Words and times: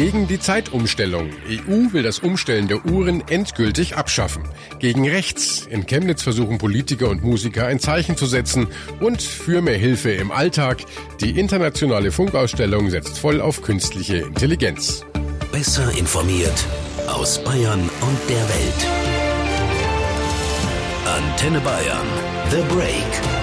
Gegen 0.00 0.26
die 0.26 0.40
Zeitumstellung. 0.40 1.28
EU 1.46 1.92
will 1.92 2.02
das 2.02 2.20
Umstellen 2.20 2.68
der 2.68 2.86
Uhren 2.86 3.22
endgültig 3.28 3.98
abschaffen. 3.98 4.44
Gegen 4.78 5.06
rechts. 5.06 5.66
In 5.68 5.84
Chemnitz 5.84 6.22
versuchen 6.22 6.56
Politiker 6.56 7.10
und 7.10 7.22
Musiker 7.22 7.66
ein 7.66 7.80
Zeichen 7.80 8.16
zu 8.16 8.24
setzen. 8.24 8.68
Und 9.00 9.20
für 9.20 9.60
mehr 9.60 9.76
Hilfe 9.76 10.12
im 10.12 10.30
Alltag. 10.30 10.78
Die 11.20 11.38
internationale 11.38 12.12
Funkausstellung 12.12 12.88
setzt 12.88 13.18
voll 13.18 13.42
auf 13.42 13.60
künstliche 13.60 14.16
Intelligenz. 14.16 15.04
Besser 15.52 15.92
informiert 15.98 16.64
aus 17.06 17.44
Bayern 17.44 17.82
und 17.82 18.18
der 18.30 18.48
Welt. 18.48 18.86
Antenne 21.04 21.60
Bayern. 21.60 22.06
The 22.50 22.74
Break. 22.74 23.39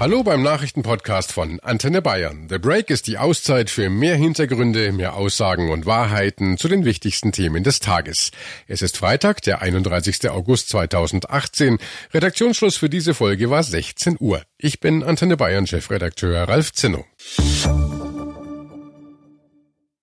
Hallo 0.00 0.22
beim 0.22 0.42
Nachrichtenpodcast 0.42 1.30
von 1.30 1.60
Antenne 1.60 2.00
Bayern. 2.00 2.46
The 2.48 2.56
Break 2.56 2.88
ist 2.88 3.06
die 3.06 3.18
Auszeit 3.18 3.68
für 3.68 3.90
mehr 3.90 4.16
Hintergründe, 4.16 4.92
mehr 4.92 5.12
Aussagen 5.12 5.68
und 5.68 5.84
Wahrheiten 5.84 6.56
zu 6.56 6.68
den 6.68 6.86
wichtigsten 6.86 7.32
Themen 7.32 7.64
des 7.64 7.80
Tages. 7.80 8.30
Es 8.66 8.80
ist 8.80 8.96
Freitag, 8.96 9.42
der 9.42 9.60
31. 9.60 10.30
August 10.30 10.70
2018. 10.70 11.76
Redaktionsschluss 12.14 12.78
für 12.78 12.88
diese 12.88 13.12
Folge 13.12 13.50
war 13.50 13.62
16 13.62 14.16
Uhr. 14.18 14.40
Ich 14.56 14.80
bin 14.80 15.02
Antenne 15.02 15.36
Bayern 15.36 15.66
Chefredakteur 15.66 16.48
Ralf 16.48 16.72
Zinno. 16.72 17.04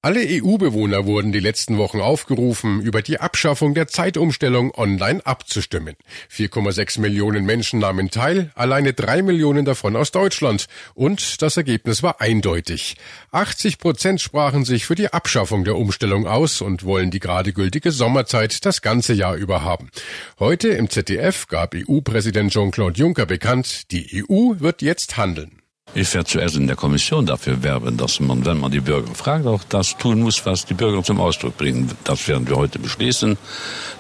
Alle 0.07 0.25
EU-Bewohner 0.25 1.05
wurden 1.05 1.33
die 1.33 1.41
letzten 1.41 1.77
Wochen 1.77 1.99
aufgerufen, 1.99 2.79
über 2.79 3.01
die 3.01 3.19
Abschaffung 3.19 3.73
der 3.73 3.89
Zeitumstellung 3.89 4.73
online 4.73 5.19
abzustimmen. 5.25 5.97
4,6 6.31 7.01
Millionen 7.01 7.45
Menschen 7.45 7.81
nahmen 7.81 8.09
teil, 8.09 8.49
alleine 8.55 8.93
drei 8.93 9.21
Millionen 9.21 9.65
davon 9.65 9.97
aus 9.97 10.11
Deutschland. 10.11 10.67
Und 10.93 11.41
das 11.41 11.57
Ergebnis 11.57 12.03
war 12.03 12.21
eindeutig. 12.21 12.95
80 13.33 13.79
Prozent 13.79 14.21
sprachen 14.21 14.63
sich 14.63 14.85
für 14.85 14.95
die 14.95 15.11
Abschaffung 15.11 15.65
der 15.65 15.75
Umstellung 15.75 16.25
aus 16.25 16.61
und 16.61 16.85
wollen 16.85 17.11
die 17.11 17.19
gerade 17.19 17.51
gültige 17.51 17.91
Sommerzeit 17.91 18.65
das 18.65 18.81
ganze 18.81 19.11
Jahr 19.11 19.35
über 19.35 19.65
haben. 19.65 19.89
Heute 20.39 20.69
im 20.69 20.89
ZDF 20.89 21.47
gab 21.49 21.75
EU-Präsident 21.75 22.53
Jean-Claude 22.53 22.97
Juncker 22.97 23.25
bekannt, 23.25 23.91
die 23.91 24.23
EU 24.23 24.53
wird 24.57 24.81
jetzt 24.81 25.17
handeln. 25.17 25.61
Ich 25.93 26.13
werde 26.13 26.27
zuerst 26.27 26.55
in 26.55 26.67
der 26.67 26.75
Kommission 26.75 27.25
dafür 27.25 27.63
werben, 27.63 27.97
dass 27.97 28.19
man, 28.19 28.45
wenn 28.45 28.59
man 28.59 28.69
die 28.71 28.81
Bürger 28.81 29.15
fragt, 29.15 29.47
auch 29.47 29.63
das 29.67 29.97
tun 29.97 30.21
muss, 30.21 30.45
was 30.45 30.65
die 30.65 30.73
Bürger 30.73 31.01
zum 31.01 31.19
Ausdruck 31.19 31.57
bringen. 31.57 31.89
Das 32.03 32.27
werden 32.27 32.47
wir 32.47 32.55
heute 32.55 32.77
beschließen. 32.77 33.37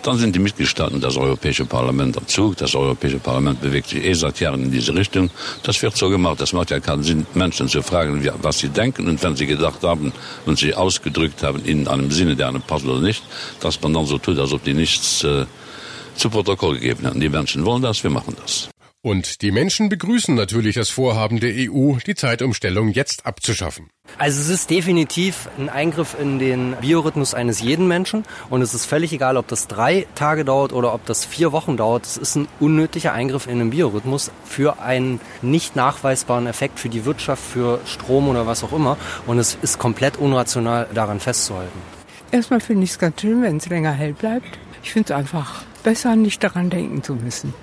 Dann 0.03 0.17
sind 0.17 0.35
die 0.35 0.39
Mitgliedstaaten 0.39 1.01
das 1.01 1.17
Europäische 1.17 1.65
Parlament 1.65 2.17
am 2.17 2.27
Zug. 2.27 2.57
Das 2.57 2.75
Europäische 2.75 3.19
Parlament 3.19 3.61
bewegt 3.61 3.89
sich 3.89 4.03
eh 4.03 4.13
seit 4.13 4.39
Jahren 4.39 4.65
in 4.65 4.71
diese 4.71 4.93
Richtung. 4.93 5.31
Das 5.63 5.81
wird 5.81 5.97
so 5.97 6.09
gemacht. 6.09 6.39
Das 6.39 6.53
macht 6.53 6.71
ja 6.71 6.79
keinen 6.79 7.03
Sinn, 7.03 7.25
Menschen 7.33 7.67
zu 7.67 7.81
fragen, 7.81 8.29
was 8.41 8.59
sie 8.59 8.69
denken. 8.69 9.07
Und 9.07 9.23
wenn 9.23 9.35
sie 9.35 9.47
gedacht 9.47 9.81
haben 9.81 10.11
und 10.45 10.59
sie 10.59 10.75
ausgedrückt 10.75 11.41
haben 11.41 11.63
in 11.63 11.87
einem 11.87 12.11
Sinne, 12.11 12.35
der 12.35 12.49
einem 12.49 12.61
passt 12.61 12.85
oder 12.85 12.99
nicht, 12.99 13.23
dass 13.61 13.81
man 13.81 13.93
dann 13.93 14.05
so 14.05 14.17
tut, 14.17 14.37
als 14.37 14.51
ob 14.51 14.63
die 14.63 14.73
nichts 14.73 15.23
äh, 15.23 15.45
zu 16.15 16.29
Protokoll 16.29 16.75
gegeben 16.75 17.07
haben. 17.07 17.19
Die 17.19 17.29
Menschen 17.29 17.65
wollen 17.65 17.81
das, 17.81 18.03
wir 18.03 18.11
machen 18.11 18.35
das. 18.39 18.69
Und 19.07 19.41
die 19.41 19.51
Menschen 19.51 19.87
begrüßen 19.87 20.35
natürlich 20.35 20.75
das 20.75 20.89
Vorhaben 20.89 21.39
der 21.39 21.53
EU, 21.55 21.93
die 22.05 22.13
Zeitumstellung 22.13 22.89
jetzt 22.89 23.25
abzuschaffen. 23.25 23.89
Also 24.17 24.41
es 24.41 24.49
ist 24.49 24.69
definitiv 24.69 25.47
ein 25.57 25.69
Eingriff 25.69 26.17
in 26.19 26.39
den 26.39 26.75
Biorhythmus 26.81 27.33
eines 27.33 27.61
jeden 27.61 27.87
Menschen 27.87 28.25
und 28.49 28.61
es 28.61 28.73
ist 28.73 28.85
völlig 28.85 29.13
egal, 29.13 29.37
ob 29.37 29.47
das 29.47 29.67
drei 29.67 30.07
Tage 30.15 30.43
dauert 30.43 30.73
oder 30.73 30.93
ob 30.93 31.05
das 31.05 31.23
vier 31.23 31.53
Wochen 31.53 31.77
dauert. 31.77 32.05
Es 32.05 32.17
ist 32.17 32.35
ein 32.35 32.49
unnötiger 32.59 33.13
Eingriff 33.13 33.47
in 33.47 33.59
den 33.59 33.69
Biorhythmus 33.69 34.29
für 34.43 34.81
einen 34.81 35.21
nicht 35.41 35.77
nachweisbaren 35.77 36.45
Effekt 36.45 36.77
für 36.77 36.89
die 36.89 37.05
Wirtschaft, 37.05 37.41
für 37.41 37.79
Strom 37.85 38.27
oder 38.27 38.45
was 38.45 38.61
auch 38.65 38.73
immer 38.73 38.97
und 39.25 39.39
es 39.39 39.57
ist 39.61 39.79
komplett 39.79 40.17
unrational 40.17 40.85
daran 40.93 41.21
festzuhalten. 41.21 41.79
Erstmal 42.33 42.59
finde 42.59 42.83
ich 42.83 42.89
es 42.89 42.99
ganz 42.99 43.21
schön, 43.21 43.41
wenn 43.41 43.55
es 43.55 43.69
länger 43.69 43.93
hell 43.93 44.11
bleibt. 44.11 44.59
Ich 44.83 44.91
finde 44.91 45.13
es 45.13 45.17
einfach 45.17 45.63
besser, 45.83 46.17
nicht 46.17 46.43
daran 46.43 46.69
denken 46.69 47.03
zu 47.03 47.15
müssen. 47.15 47.53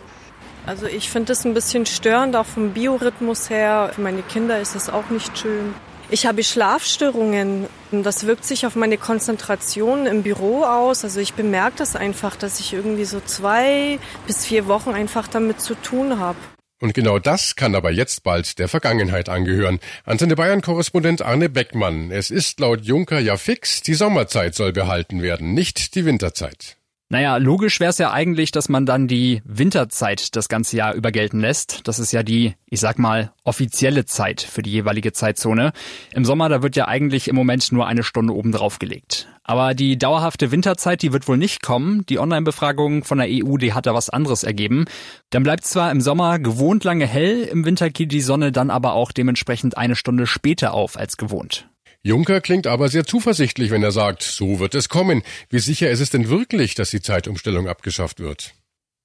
Also 0.66 0.86
ich 0.86 1.10
finde 1.10 1.32
es 1.32 1.44
ein 1.44 1.54
bisschen 1.54 1.84
störend, 1.84 2.36
auch 2.36 2.46
vom 2.46 2.72
Biorhythmus 2.72 3.50
her. 3.50 3.90
Für 3.94 4.00
meine 4.00 4.22
Kinder 4.22 4.60
ist 4.60 4.74
es 4.74 4.88
auch 4.88 5.10
nicht 5.10 5.36
schön. 5.36 5.74
Ich 6.10 6.26
habe 6.26 6.42
Schlafstörungen. 6.42 7.66
Das 7.90 8.26
wirkt 8.26 8.44
sich 8.44 8.66
auf 8.66 8.74
meine 8.74 8.98
Konzentration 8.98 10.06
im 10.06 10.22
Büro 10.22 10.64
aus. 10.64 11.04
Also 11.04 11.20
ich 11.20 11.34
bemerke 11.34 11.76
das 11.78 11.96
einfach, 11.96 12.36
dass 12.36 12.60
ich 12.60 12.72
irgendwie 12.72 13.04
so 13.04 13.20
zwei 13.20 13.98
bis 14.26 14.46
vier 14.46 14.66
Wochen 14.66 14.90
einfach 14.90 15.28
damit 15.28 15.60
zu 15.60 15.74
tun 15.74 16.18
habe. 16.18 16.38
Und 16.80 16.92
genau 16.92 17.18
das 17.18 17.56
kann 17.56 17.74
aber 17.74 17.90
jetzt 17.90 18.24
bald 18.24 18.58
der 18.58 18.68
Vergangenheit 18.68 19.28
angehören. 19.28 19.80
Antenne 20.04 20.36
Bayern-Korrespondent 20.36 21.22
Arne 21.22 21.48
Beckmann. 21.48 22.10
Es 22.10 22.30
ist 22.30 22.60
laut 22.60 22.82
Juncker 22.82 23.20
ja 23.20 23.36
fix, 23.36 23.80
die 23.80 23.94
Sommerzeit 23.94 24.54
soll 24.54 24.72
behalten 24.72 25.22
werden, 25.22 25.54
nicht 25.54 25.94
die 25.94 26.04
Winterzeit. 26.04 26.76
Naja, 27.10 27.36
logisch 27.36 27.80
wäre 27.80 27.90
es 27.90 27.98
ja 27.98 28.12
eigentlich, 28.12 28.50
dass 28.50 28.68
man 28.68 28.86
dann 28.86 29.06
die 29.06 29.42
Winterzeit 29.44 30.34
das 30.36 30.48
ganze 30.48 30.76
Jahr 30.76 30.94
über 30.94 31.12
gelten 31.12 31.38
lässt. 31.38 31.86
Das 31.86 31.98
ist 31.98 32.12
ja 32.12 32.22
die, 32.22 32.54
ich 32.66 32.80
sag 32.80 32.98
mal, 32.98 33.32
offizielle 33.44 34.06
Zeit 34.06 34.40
für 34.40 34.62
die 34.62 34.72
jeweilige 34.72 35.12
Zeitzone. 35.12 35.72
Im 36.14 36.24
Sommer, 36.24 36.48
da 36.48 36.62
wird 36.62 36.76
ja 36.76 36.88
eigentlich 36.88 37.28
im 37.28 37.36
Moment 37.36 37.70
nur 37.72 37.86
eine 37.86 38.02
Stunde 38.02 38.34
oben 38.34 38.52
drauf 38.52 38.78
gelegt. 38.78 39.28
Aber 39.42 39.74
die 39.74 39.98
dauerhafte 39.98 40.50
Winterzeit, 40.50 41.02
die 41.02 41.12
wird 41.12 41.28
wohl 41.28 41.36
nicht 41.36 41.62
kommen. 41.62 42.06
Die 42.06 42.18
Online-Befragung 42.18 43.04
von 43.04 43.18
der 43.18 43.28
EU, 43.30 43.58
die 43.58 43.74
hat 43.74 43.84
da 43.84 43.92
was 43.92 44.08
anderes 44.08 44.42
ergeben. 44.42 44.86
Dann 45.28 45.42
bleibt 45.42 45.66
zwar 45.66 45.90
im 45.90 46.00
Sommer 46.00 46.38
gewohnt 46.38 46.84
lange 46.84 47.06
hell, 47.06 47.42
im 47.42 47.66
Winter 47.66 47.90
geht 47.90 48.12
die 48.12 48.22
Sonne 48.22 48.50
dann 48.50 48.70
aber 48.70 48.94
auch 48.94 49.12
dementsprechend 49.12 49.76
eine 49.76 49.96
Stunde 49.96 50.26
später 50.26 50.72
auf 50.72 50.96
als 50.96 51.18
gewohnt. 51.18 51.68
Juncker 52.06 52.42
klingt 52.42 52.66
aber 52.66 52.90
sehr 52.90 53.06
zuversichtlich, 53.06 53.70
wenn 53.70 53.82
er 53.82 53.90
sagt, 53.90 54.22
so 54.22 54.60
wird 54.60 54.74
es 54.74 54.90
kommen. 54.90 55.22
Wie 55.48 55.58
sicher 55.58 55.90
ist 55.90 56.00
es 56.00 56.10
denn 56.10 56.28
wirklich, 56.28 56.74
dass 56.74 56.90
die 56.90 57.00
Zeitumstellung 57.00 57.66
abgeschafft 57.66 58.20
wird? 58.20 58.52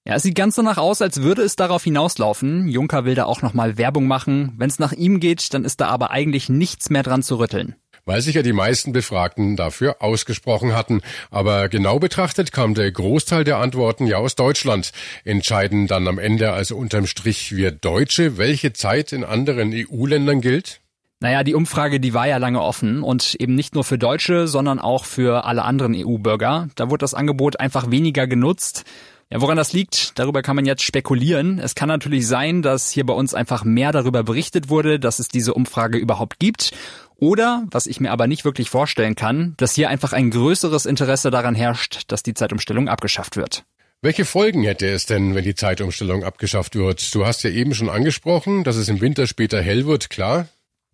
Ja, 0.05 0.15
es 0.15 0.23
sieht 0.23 0.35
ganz 0.35 0.55
danach 0.55 0.77
aus, 0.77 1.01
als 1.01 1.21
würde 1.21 1.43
es 1.43 1.55
darauf 1.55 1.85
hinauslaufen. 1.85 2.67
Juncker 2.67 3.05
will 3.05 3.15
da 3.15 3.23
auch 3.23 3.41
nochmal 3.41 3.77
Werbung 3.77 4.05
machen. 4.05 4.53
Wenn 4.57 4.69
es 4.69 4.79
nach 4.79 4.91
ihm 4.91 5.21
geht, 5.21 5.53
dann 5.53 5.63
ist 5.63 5.79
da 5.79 5.87
aber 5.87 6.11
eigentlich 6.11 6.49
nichts 6.49 6.89
mehr 6.89 7.03
dran 7.03 7.23
zu 7.23 7.39
rütteln. 7.39 7.75
Weil 8.03 8.21
sich 8.21 8.35
ja 8.35 8.41
die 8.41 8.51
meisten 8.51 8.91
Befragten 8.91 9.55
dafür 9.55 10.01
ausgesprochen 10.01 10.75
hatten. 10.75 10.99
Aber 11.31 11.69
genau 11.69 11.99
betrachtet 11.99 12.51
kam 12.51 12.73
der 12.73 12.91
Großteil 12.91 13.45
der 13.45 13.59
Antworten 13.59 14.07
ja 14.07 14.17
aus 14.17 14.35
Deutschland. 14.35 14.91
Entscheiden 15.23 15.87
dann 15.87 16.05
am 16.09 16.19
Ende 16.19 16.51
also 16.51 16.75
unterm 16.75 17.07
Strich 17.07 17.55
wir 17.55 17.71
Deutsche, 17.71 18.37
welche 18.37 18.73
Zeit 18.73 19.13
in 19.13 19.23
anderen 19.23 19.71
EU-Ländern 19.73 20.41
gilt? 20.41 20.81
Naja, 21.21 21.43
die 21.43 21.53
Umfrage, 21.53 21.99
die 21.99 22.13
war 22.13 22.27
ja 22.27 22.37
lange 22.37 22.61
offen 22.61 23.03
und 23.03 23.35
eben 23.35 23.53
nicht 23.53 23.75
nur 23.75 23.83
für 23.83 23.97
Deutsche, 23.97 24.47
sondern 24.47 24.79
auch 24.79 25.03
für 25.03 25.43
alle 25.43 25.63
anderen 25.63 25.93
EU-Bürger. 25.93 26.69
Da 26.75 26.89
wurde 26.89 27.03
das 27.03 27.13
Angebot 27.13 27.59
einfach 27.59 27.91
weniger 27.91 28.25
genutzt. 28.25 28.85
Ja, 29.29 29.41
woran 29.41 29.57
das 29.57 29.73
liegt, 29.73 30.17
darüber 30.17 30.41
kann 30.41 30.55
man 30.55 30.65
jetzt 30.65 30.81
spekulieren. 30.81 31.59
Es 31.59 31.75
kann 31.75 31.89
natürlich 31.89 32.25
sein, 32.25 32.61
dass 32.61 32.89
hier 32.89 33.05
bei 33.05 33.13
uns 33.13 33.33
einfach 33.33 33.65
mehr 33.65 33.91
darüber 33.91 34.23
berichtet 34.23 34.69
wurde, 34.69 34.97
dass 34.97 35.19
es 35.19 35.27
diese 35.27 35.53
Umfrage 35.53 35.97
überhaupt 35.97 36.39
gibt. 36.39 36.71
Oder, 37.17 37.65
was 37.69 37.85
ich 37.85 37.99
mir 37.99 38.11
aber 38.11 38.27
nicht 38.27 38.45
wirklich 38.45 38.69
vorstellen 38.69 39.15
kann, 39.15 39.55
dass 39.57 39.75
hier 39.75 39.89
einfach 39.89 40.13
ein 40.13 40.31
größeres 40.31 40.85
Interesse 40.85 41.31
daran 41.31 41.53
herrscht, 41.53 42.03
dass 42.07 42.23
die 42.23 42.33
Zeitumstellung 42.33 42.87
abgeschafft 42.87 43.35
wird. 43.35 43.65
Welche 44.01 44.23
Folgen 44.23 44.63
hätte 44.63 44.87
es 44.87 45.05
denn, 45.05 45.35
wenn 45.35 45.43
die 45.43 45.55
Zeitumstellung 45.55 46.23
abgeschafft 46.23 46.75
wird? 46.75 47.13
Du 47.13 47.25
hast 47.25 47.43
ja 47.43 47.49
eben 47.49 47.75
schon 47.75 47.89
angesprochen, 47.89 48.63
dass 48.63 48.77
es 48.77 48.87
im 48.87 49.01
Winter 49.01 49.27
später 49.27 49.61
hell 49.61 49.85
wird, 49.85 50.09
klar. 50.09 50.47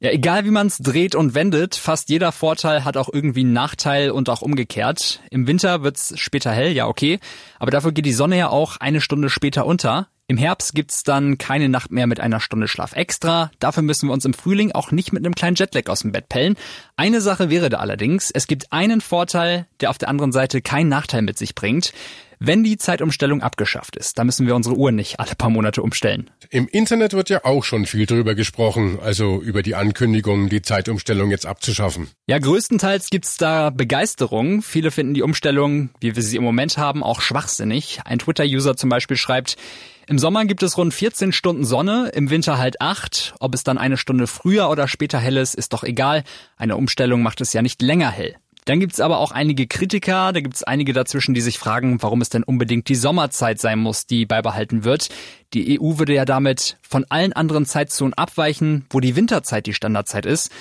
Ja, 0.05 0.11
egal 0.11 0.45
wie 0.45 0.51
man 0.51 0.67
es 0.67 0.77
dreht 0.77 1.15
und 1.15 1.33
wendet, 1.33 1.73
fast 1.73 2.09
jeder 2.09 2.31
Vorteil 2.31 2.85
hat 2.85 2.95
auch 2.95 3.09
irgendwie 3.11 3.39
einen 3.39 3.53
Nachteil 3.53 4.11
und 4.11 4.29
auch 4.29 4.43
umgekehrt. 4.43 5.19
Im 5.31 5.47
Winter 5.47 5.81
wird's 5.81 6.13
später 6.19 6.51
hell, 6.51 6.73
ja 6.73 6.85
okay, 6.85 7.17
aber 7.57 7.71
dafür 7.71 7.91
geht 7.91 8.05
die 8.05 8.13
Sonne 8.13 8.37
ja 8.37 8.49
auch 8.49 8.77
eine 8.77 9.01
Stunde 9.01 9.31
später 9.31 9.65
unter. 9.65 10.07
Im 10.27 10.37
Herbst 10.37 10.75
gibt's 10.75 11.03
dann 11.03 11.39
keine 11.39 11.69
Nacht 11.69 11.89
mehr 11.91 12.05
mit 12.05 12.19
einer 12.19 12.39
Stunde 12.39 12.67
Schlaf 12.67 12.93
extra. 12.93 13.49
Dafür 13.57 13.81
müssen 13.81 14.07
wir 14.07 14.13
uns 14.13 14.25
im 14.25 14.35
Frühling 14.35 14.73
auch 14.73 14.91
nicht 14.91 15.11
mit 15.11 15.25
einem 15.25 15.33
kleinen 15.33 15.55
Jetlag 15.55 15.87
aus 15.87 16.01
dem 16.01 16.11
Bett 16.11 16.29
pellen. 16.29 16.55
Eine 16.97 17.19
Sache 17.19 17.49
wäre 17.49 17.69
da 17.69 17.77
allerdings, 17.77 18.29
es 18.29 18.45
gibt 18.45 18.71
einen 18.71 19.01
Vorteil, 19.01 19.65
der 19.81 19.89
auf 19.89 19.97
der 19.97 20.09
anderen 20.09 20.31
Seite 20.31 20.61
keinen 20.61 20.89
Nachteil 20.89 21.23
mit 21.23 21.39
sich 21.39 21.55
bringt 21.55 21.93
wenn 22.45 22.63
die 22.63 22.77
Zeitumstellung 22.77 23.41
abgeschafft 23.41 23.95
ist. 23.95 24.17
Da 24.17 24.23
müssen 24.23 24.47
wir 24.47 24.55
unsere 24.55 24.75
Uhren 24.75 24.95
nicht 24.95 25.19
alle 25.19 25.35
paar 25.35 25.49
Monate 25.49 25.81
umstellen. 25.81 26.29
Im 26.49 26.67
Internet 26.67 27.13
wird 27.13 27.29
ja 27.29 27.45
auch 27.45 27.63
schon 27.63 27.85
viel 27.85 28.05
darüber 28.05 28.35
gesprochen, 28.35 28.99
also 29.01 29.41
über 29.41 29.63
die 29.63 29.75
Ankündigung, 29.75 30.49
die 30.49 30.61
Zeitumstellung 30.61 31.31
jetzt 31.31 31.45
abzuschaffen. 31.45 32.09
Ja, 32.27 32.39
größtenteils 32.39 33.09
gibt's 33.09 33.37
da 33.37 33.69
Begeisterung. 33.69 34.61
Viele 34.61 34.91
finden 34.91 35.13
die 35.13 35.21
Umstellung, 35.21 35.89
wie 35.99 36.15
wir 36.15 36.23
sie 36.23 36.37
im 36.37 36.43
Moment 36.43 36.77
haben, 36.77 37.03
auch 37.03 37.21
schwachsinnig. 37.21 37.99
Ein 38.05 38.19
Twitter-User 38.19 38.75
zum 38.75 38.89
Beispiel 38.89 39.17
schreibt, 39.17 39.57
im 40.07 40.19
Sommer 40.19 40.45
gibt 40.45 40.61
es 40.61 40.77
rund 40.77 40.93
14 40.93 41.31
Stunden 41.31 41.65
Sonne, 41.65 42.11
im 42.13 42.29
Winter 42.29 42.59
halt 42.59 42.79
8. 42.79 43.33
Ob 43.39 43.55
es 43.55 43.63
dann 43.63 43.79
eine 43.79 43.97
Stunde 43.97 44.27
früher 44.27 44.69
oder 44.69 44.87
später 44.87 45.17
hell 45.17 45.37
ist, 45.37 45.55
ist 45.55 45.73
doch 45.73 45.83
egal. 45.83 46.23
Eine 46.57 46.77
Umstellung 46.77 47.23
macht 47.23 47.41
es 47.41 47.53
ja 47.53 47.63
nicht 47.63 47.81
länger 47.81 48.11
hell. 48.11 48.35
Dann 48.65 48.79
gibt's 48.79 48.99
aber 48.99 49.19
auch 49.19 49.31
einige 49.31 49.67
Kritiker, 49.67 50.33
da 50.33 50.41
gibt's 50.41 50.63
einige 50.63 50.91
dazwischen, 50.91 51.35
die 51.35 51.41
sich 51.41 51.59
fragen, 51.59 52.01
warum 52.01 52.21
es 52.21 52.29
denn 52.29 52.43
unbedingt 52.43 52.89
die 52.89 52.95
Sommerzeit 52.95 53.59
sein 53.59 53.77
muss, 53.77 54.07
die 54.07 54.25
beibehalten 54.25 54.83
wird. 54.83 55.09
Die 55.53 55.79
EU 55.79 55.99
würde 55.99 56.15
ja 56.15 56.25
damit 56.25 56.77
von 56.81 57.05
allen 57.09 57.33
anderen 57.33 57.67
Zeitzonen 57.67 58.15
abweichen, 58.15 58.85
wo 58.89 58.99
die 58.99 59.15
Winterzeit 59.15 59.67
die 59.67 59.75
Standardzeit 59.75 60.25
ist. 60.25 60.51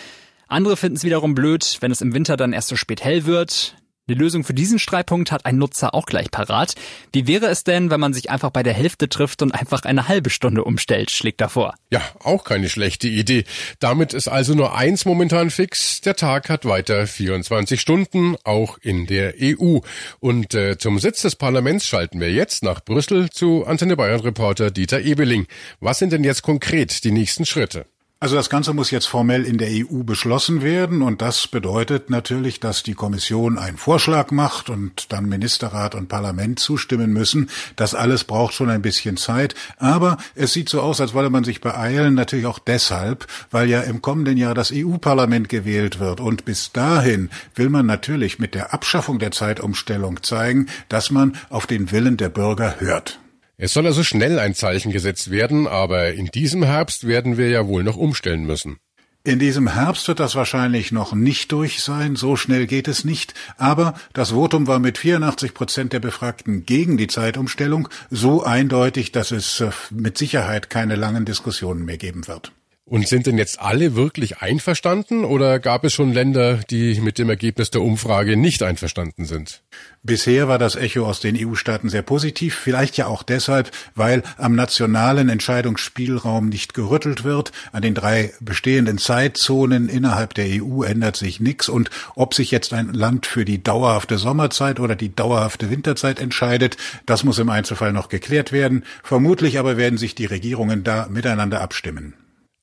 Andere 0.49 0.77
finden 0.77 0.97
es 0.97 1.05
wiederum 1.05 1.35
blöd, 1.35 1.79
wenn 1.81 1.91
es 1.91 2.03
im 2.03 2.13
Winter 2.13 2.37
dann 2.37 2.53
erst 2.53 2.69
so 2.69 2.77
spät 2.77 3.03
hell 3.03 3.25
wird. 3.25 3.75
Eine 4.07 4.19
Lösung 4.19 4.45
für 4.45 4.53
diesen 4.53 4.79
Streitpunkt 4.79 5.33
hat 5.33 5.47
ein 5.47 5.57
Nutzer 5.57 5.95
auch 5.95 6.05
gleich 6.05 6.31
parat. 6.31 6.75
Wie 7.15 7.27
wäre 7.27 7.47
es 7.47 7.65
denn, 7.65 7.89
wenn 7.89 8.01
man 8.01 8.13
sich 8.13 8.29
einfach 8.29 8.51
bei 8.51 8.63
der 8.63 8.75
Hälfte 8.75 9.09
trifft 9.09 9.41
und 9.41 9.53
einfach 9.53 9.85
eine 9.85 10.09
halbe 10.09 10.29
Stunde 10.29 10.63
umstellt, 10.65 11.11
schlägt 11.11 11.41
er 11.41 11.49
vor. 11.49 11.75
Ja, 11.91 12.03
auch 12.23 12.45
keine 12.45 12.69
schlechte 12.69 13.09
Idee. 13.09 13.45
Damit 13.81 14.13
ist 14.13 14.29
also 14.29 14.53
nur 14.53 14.77
eins 14.77 15.07
momentan 15.07 15.49
fix. 15.49 16.03
Der 16.03 16.17
Tag 16.17 16.51
hat 16.51 16.67
weiter 16.67 17.07
24 17.07 17.81
Stunden, 17.81 18.37
auch 18.45 18.77
in 18.83 19.07
der 19.07 19.37
EU. 19.41 19.79
Und 20.21 20.53
äh, 20.53 20.77
zum 20.77 20.99
Sitz 20.99 21.23
des 21.23 21.37
Parlaments 21.37 21.87
schalten 21.87 22.21
wir 22.21 22.31
jetzt 22.31 22.63
nach 22.63 22.85
Brüssel 22.85 23.31
zu 23.31 23.65
Antenne 23.65 23.97
Bayern 23.97 24.21
Reporter 24.21 24.71
Dieter 24.71 25.01
Ebeling. 25.01 25.47
Was 25.81 25.99
sind 25.99 26.13
denn 26.13 26.25
jetzt 26.25 26.43
konkret 26.43 27.05
die 27.05 27.11
nächsten 27.11 27.47
Schritte? 27.47 27.87
Also 28.21 28.37
das 28.37 28.49
Ganze 28.49 28.73
muss 28.73 28.91
jetzt 28.91 29.07
formell 29.07 29.45
in 29.45 29.59
der 29.59 29.69
EU 29.69 30.03
beschlossen 30.03 30.63
werden 30.63 31.03
und 31.03 31.21
das 31.21 31.47
bedeutet 31.47 32.09
natürlich, 32.09 32.59
dass 32.59 32.83
die 32.83 32.95
Kommission 32.95 33.59
einen 33.59 33.77
Vorschlag 33.77 34.31
macht 34.31 34.71
und 34.71 35.13
dann 35.13 35.29
Ministerrat 35.29 35.95
und 35.95 36.09
Parlament 36.09 36.59
zustimmen 36.59 37.13
müssen. 37.13 37.51
Das 37.77 37.95
alles 37.95 38.25
braucht 38.25 38.55
schon 38.55 38.71
ein 38.71 38.81
bisschen 38.81 39.19
Zeit, 39.19 39.55
aber 39.77 40.17
es 40.35 40.55
sieht 40.55 40.71
so 40.71 40.81
aus, 40.81 41.03
als 41.03 41.13
wolle 41.13 41.29
man 41.29 41.45
sich 41.45 41.61
beeilen, 41.61 42.15
natürlich 42.15 42.47
auch 42.47 42.59
deshalb, 42.59 43.27
weil 43.51 43.69
ja 43.69 43.83
im 43.83 44.01
kommenden 44.01 44.39
Jahr 44.39 44.55
das 44.55 44.73
EU-Parlament 44.75 45.51
gewählt 45.51 45.99
wird 45.99 46.21
und 46.21 46.47
bis 46.47 46.73
dahin 46.73 47.29
will 47.57 47.69
man 47.69 47.85
natürlich 47.85 48.39
mit 48.39 48.55
der 48.55 48.73
Abschaffung 48.73 49.19
der 49.19 49.33
Zeitumstellung 49.33 50.23
zeigen, 50.23 50.69
dass 50.89 51.11
man 51.11 51.37
auf 51.51 51.67
den 51.67 51.91
Willen 51.91 52.17
der 52.17 52.31
Bürger 52.31 52.77
hört. 52.79 53.21
Es 53.57 53.73
soll 53.73 53.87
also 53.87 54.03
schnell 54.03 54.39
ein 54.39 54.55
Zeichen 54.55 54.91
gesetzt 54.91 55.31
werden, 55.31 55.69
aber 55.69 56.13
in 56.13 56.27
diesem 56.27 56.65
Herbst 56.65 57.07
werden 57.07 57.37
wir 57.37 57.49
ja 57.49 57.67
wohl 57.69 57.85
noch 57.85 57.97
umstellen 57.97 58.45
müssen. 58.45 58.79
In 59.27 59.39
diesem 59.39 59.69
Herbst 59.69 60.07
wird 60.07 60.21
das 60.21 60.35
wahrscheinlich 60.35 60.93
noch 60.93 61.15
nicht 61.15 61.51
durch 61.51 61.83
sein, 61.83 62.15
so 62.15 62.37
schnell 62.37 62.67
geht 62.67 62.89
es 62.89 63.05
nicht, 63.05 63.33
aber 63.57 63.95
das 64.13 64.33
Votum 64.33 64.67
war 64.67 64.81
mit 64.81 64.99
84 64.99 65.55
Prozent 65.55 65.95
der 65.95 66.01
Befragten 66.01 66.67
gegen 66.67 66.99
die 66.99 67.07
Zeitumstellung 67.07 67.89
so 68.11 68.43
eindeutig, 68.43 69.13
dass 69.13 69.31
es 69.31 69.61
äh, 69.61 69.71
mit 69.91 70.19
Sicherheit 70.19 70.69
keine 70.69 70.97
langen 70.97 71.25
Diskussionen 71.25 71.87
mehr 71.87 71.97
geben 71.97 72.27
wird. 72.29 72.53
Und 72.87 73.09
sind 73.09 73.27
denn 73.27 73.39
jetzt 73.39 73.61
alle 73.61 73.97
wirklich 73.97 74.43
einverstanden 74.43 75.25
oder 75.25 75.59
gab 75.59 75.85
es 75.85 75.95
schon 75.95 76.13
Länder, 76.13 76.59
die 76.69 77.01
mit 77.01 77.17
dem 77.17 77.31
Ergebnis 77.31 77.71
der 77.71 77.81
Umfrage 77.81 78.37
nicht 78.37 78.63
einverstanden 78.63 79.25
sind? 79.25 79.63
Bisher 80.03 80.49
war 80.49 80.59
das 80.59 80.77
Echo 80.77 81.07
aus 81.07 81.19
den 81.19 81.35
EU-Staaten 81.35 81.89
sehr 81.89 82.03
positiv, 82.03 82.55
vielleicht 82.55 82.99
ja 82.99 83.07
auch 83.07 83.23
deshalb, 83.23 83.71
weil 83.95 84.23
am 84.37 84.55
nationalen 84.55 85.31
Entscheidungsspielraum 85.31 86.51
nicht 86.51 86.75
gerüttelt 86.75 87.25
wird. 87.25 87.53
An 87.73 87.81
den 87.81 87.95
drei 87.95 88.35
bestehenden 88.41 88.99
Zeitzonen 88.99 89.89
innerhalb 89.89 90.35
der 90.35 90.63
EU 90.63 90.83
ändert 90.83 91.17
sich 91.17 91.41
nichts 91.41 91.71
und 91.71 91.89
ob 92.17 92.35
sich 92.35 92.51
jetzt 92.51 92.75
ein 92.75 92.93
Land 92.93 93.25
für 93.25 93.47
die 93.47 93.63
dauerhafte 93.63 94.19
Sommerzeit 94.19 94.79
oder 94.79 94.95
die 94.95 95.17
dauerhafte 95.17 95.71
Winterzeit 95.71 96.21
entscheidet, 96.21 96.77
das 97.07 97.25
muss 97.25 97.39
im 97.39 97.49
Einzelfall 97.49 97.95
noch 97.95 98.11
geklärt 98.11 98.53
werden. 98.53 98.85
Vermutlich 99.03 99.59
aber 99.59 99.79
werden 99.79 99.97
sich 99.97 100.15
die 100.15 100.27
Regierungen 100.27 100.85
da 100.85 101.07
miteinander 101.09 101.63
abstimmen. 101.63 102.13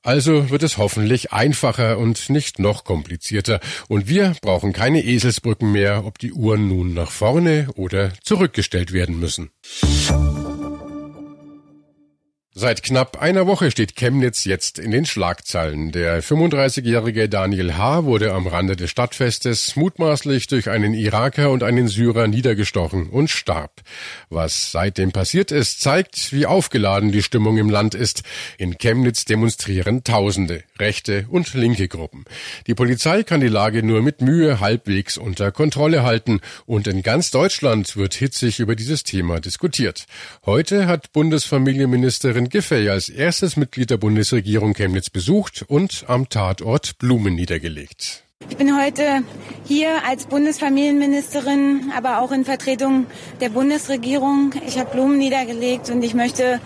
Also 0.03 0.49
wird 0.49 0.63
es 0.63 0.77
hoffentlich 0.77 1.31
einfacher 1.31 1.99
und 1.99 2.29
nicht 2.29 2.57
noch 2.57 2.83
komplizierter. 2.83 3.59
Und 3.87 4.07
wir 4.07 4.35
brauchen 4.41 4.73
keine 4.73 5.03
Eselsbrücken 5.03 5.71
mehr, 5.71 6.05
ob 6.05 6.17
die 6.17 6.33
Uhren 6.33 6.67
nun 6.67 6.93
nach 6.93 7.11
vorne 7.11 7.67
oder 7.75 8.11
zurückgestellt 8.23 8.93
werden 8.93 9.19
müssen. 9.19 9.51
Seit 12.53 12.83
knapp 12.83 13.21
einer 13.21 13.47
Woche 13.47 13.71
steht 13.71 13.95
Chemnitz 13.95 14.43
jetzt 14.43 14.77
in 14.77 14.91
den 14.91 15.05
Schlagzeilen. 15.05 15.93
Der 15.93 16.21
35-jährige 16.21 17.29
Daniel 17.29 17.77
H. 17.77 18.03
wurde 18.03 18.33
am 18.33 18.45
Rande 18.45 18.75
des 18.75 18.89
Stadtfestes 18.91 19.77
mutmaßlich 19.77 20.47
durch 20.47 20.69
einen 20.69 20.93
Iraker 20.93 21.49
und 21.49 21.63
einen 21.63 21.87
Syrer 21.87 22.27
niedergestochen 22.27 23.09
und 23.09 23.29
starb. 23.29 23.79
Was 24.29 24.73
seitdem 24.73 25.13
passiert 25.13 25.53
ist, 25.53 25.79
zeigt, 25.79 26.33
wie 26.33 26.45
aufgeladen 26.45 27.13
die 27.13 27.23
Stimmung 27.23 27.57
im 27.57 27.69
Land 27.69 27.95
ist. 27.95 28.23
In 28.57 28.77
Chemnitz 28.77 29.23
demonstrieren 29.23 30.03
Tausende, 30.03 30.65
rechte 30.77 31.27
und 31.29 31.53
linke 31.53 31.87
Gruppen. 31.87 32.25
Die 32.67 32.75
Polizei 32.75 33.23
kann 33.23 33.39
die 33.39 33.47
Lage 33.47 33.81
nur 33.81 34.01
mit 34.01 34.19
Mühe 34.19 34.59
halbwegs 34.59 35.17
unter 35.17 35.53
Kontrolle 35.53 36.03
halten 36.03 36.41
und 36.65 36.85
in 36.87 37.01
ganz 37.01 37.31
Deutschland 37.31 37.95
wird 37.95 38.13
hitzig 38.13 38.59
über 38.59 38.75
dieses 38.75 39.03
Thema 39.03 39.39
diskutiert. 39.39 40.05
Heute 40.45 40.87
hat 40.87 41.13
Bundesfamilienministerin 41.13 42.40
Ministerin 42.41 42.49
Giffey 42.49 42.89
als 42.89 43.09
erstes 43.09 43.55
Mitglied 43.55 43.89
der 43.91 43.97
Bundesregierung 43.97 44.73
Chemnitz 44.73 45.09
besucht 45.09 45.63
und 45.67 46.05
am 46.07 46.29
Tatort 46.29 46.97
Blumen 46.97 47.35
niedergelegt. 47.35 48.23
Ich 48.49 48.57
bin 48.57 48.79
heute 48.79 49.23
hier 49.65 50.03
als 50.07 50.25
Bundesfamilienministerin, 50.25 51.91
aber 51.95 52.19
auch 52.19 52.31
in 52.31 52.43
Vertretung 52.45 53.05
der 53.39 53.49
Bundesregierung. 53.49 54.53
Ich 54.65 54.79
habe 54.79 54.91
Blumen 54.91 55.17
niedergelegt 55.19 55.89
und 55.89 56.01
ich 56.03 56.13
möchte 56.13 56.59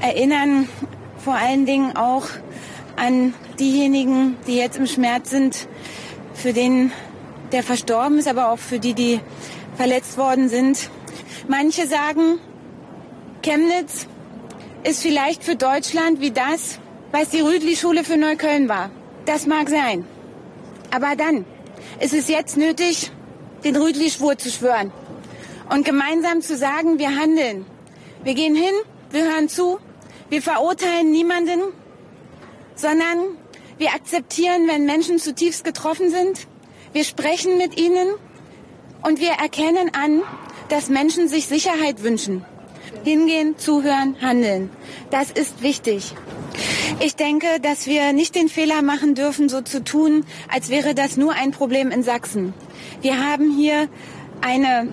erinnern, 0.00 0.68
vor 1.18 1.34
allen 1.34 1.66
Dingen 1.66 1.96
auch 1.96 2.26
an 2.96 3.34
diejenigen, 3.58 4.36
die 4.46 4.56
jetzt 4.56 4.78
im 4.78 4.86
Schmerz 4.86 5.30
sind, 5.30 5.68
für 6.32 6.52
den 6.52 6.92
der 7.52 7.62
verstorben 7.62 8.18
ist, 8.18 8.28
aber 8.28 8.50
auch 8.50 8.58
für 8.58 8.78
die, 8.78 8.94
die 8.94 9.20
verletzt 9.76 10.16
worden 10.16 10.48
sind. 10.48 10.88
Manche 11.46 11.86
sagen, 11.86 12.38
Chemnitz 13.42 14.06
ist 14.84 15.02
vielleicht 15.02 15.44
für 15.44 15.56
Deutschland 15.56 16.20
wie 16.20 16.30
das, 16.30 16.78
was 17.12 17.28
die 17.30 17.40
Rüdli-Schule 17.40 18.04
für 18.04 18.16
Neukölln 18.16 18.68
war. 18.68 18.90
Das 19.26 19.46
mag 19.46 19.68
sein. 19.68 20.06
Aber 20.90 21.16
dann 21.16 21.44
ist 22.00 22.14
es 22.14 22.28
jetzt 22.28 22.56
nötig, 22.56 23.10
den 23.64 23.76
Rüdli-Schwur 23.76 24.38
zu 24.38 24.50
schwören 24.50 24.92
und 25.70 25.84
gemeinsam 25.84 26.40
zu 26.40 26.56
sagen, 26.56 26.98
wir 26.98 27.16
handeln. 27.16 27.66
Wir 28.24 28.34
gehen 28.34 28.54
hin, 28.54 28.74
wir 29.10 29.24
hören 29.24 29.48
zu, 29.48 29.78
wir 30.28 30.42
verurteilen 30.42 31.10
niemanden, 31.10 31.60
sondern 32.74 33.36
wir 33.78 33.90
akzeptieren, 33.94 34.68
wenn 34.68 34.84
Menschen 34.84 35.18
zutiefst 35.18 35.64
getroffen 35.64 36.10
sind. 36.10 36.46
Wir 36.92 37.04
sprechen 37.04 37.56
mit 37.58 37.78
ihnen 37.78 38.08
und 39.02 39.20
wir 39.20 39.32
erkennen 39.32 39.90
an, 39.94 40.22
dass 40.68 40.88
Menschen 40.88 41.28
sich 41.28 41.46
Sicherheit 41.46 42.02
wünschen. 42.02 42.44
Hingehen, 43.04 43.58
zuhören, 43.58 44.16
handeln. 44.20 44.70
Das 45.10 45.30
ist 45.30 45.62
wichtig. 45.62 46.14
Ich 47.00 47.16
denke, 47.16 47.46
dass 47.62 47.86
wir 47.86 48.12
nicht 48.12 48.34
den 48.34 48.48
Fehler 48.48 48.82
machen 48.82 49.14
dürfen, 49.14 49.48
so 49.48 49.62
zu 49.62 49.82
tun, 49.82 50.24
als 50.48 50.68
wäre 50.68 50.94
das 50.94 51.16
nur 51.16 51.32
ein 51.32 51.50
Problem 51.50 51.90
in 51.90 52.02
Sachsen. 52.02 52.52
Wir 53.00 53.18
haben 53.18 53.56
hier 53.56 53.88
eine 54.42 54.92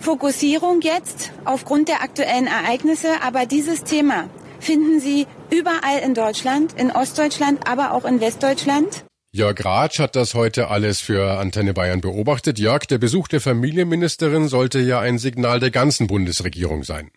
Fokussierung 0.00 0.80
jetzt 0.80 1.32
aufgrund 1.44 1.88
der 1.88 2.02
aktuellen 2.02 2.46
Ereignisse, 2.46 3.22
aber 3.22 3.46
dieses 3.46 3.84
Thema 3.84 4.28
finden 4.60 5.00
Sie 5.00 5.26
überall 5.50 6.00
in 6.04 6.14
Deutschland, 6.14 6.74
in 6.76 6.90
Ostdeutschland, 6.90 7.68
aber 7.68 7.92
auch 7.92 8.04
in 8.04 8.20
Westdeutschland. 8.20 9.04
Jörg 9.38 9.64
Ratsch 9.64 10.00
hat 10.00 10.16
das 10.16 10.34
heute 10.34 10.68
alles 10.68 11.00
für 11.00 11.38
Antenne 11.38 11.72
Bayern 11.72 12.00
beobachtet. 12.00 12.58
Jörg, 12.58 12.86
der 12.86 12.98
Besuch 12.98 13.28
der 13.28 13.40
Familienministerin 13.40 14.48
sollte 14.48 14.80
ja 14.80 14.98
ein 14.98 15.18
Signal 15.18 15.60
der 15.60 15.70
ganzen 15.70 16.08
Bundesregierung 16.08 16.82
sein. 16.82 17.12